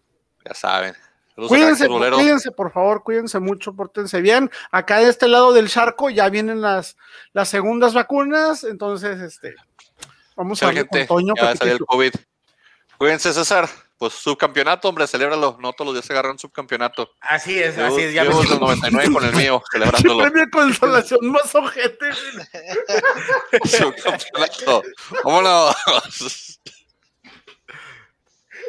[0.46, 0.96] Ya saben.
[1.38, 4.50] Saludos Cuídense, cuídense, por favor, cuídense mucho, pórtense bien.
[4.72, 6.98] Acá de este lado del charco ya vienen las,
[7.32, 9.54] las segundas vacunas, entonces, este,
[10.38, 11.34] vamos a con gente, Toño.
[11.36, 11.80] ya va a salir el.
[11.86, 12.14] COVID.
[12.98, 13.68] Cuídense, César.
[14.00, 15.58] Pues subcampeonato, hombre, celébralo.
[15.60, 17.10] No todos los días se agarran subcampeonato.
[17.20, 18.14] Así es, así es.
[18.14, 20.24] Ya me llevo siento- el 99 con el mío, celebrándolo.
[20.24, 22.06] Premio de consolación más ojete.
[23.66, 24.84] subcampeonato.
[25.24, 25.76] Vámonos.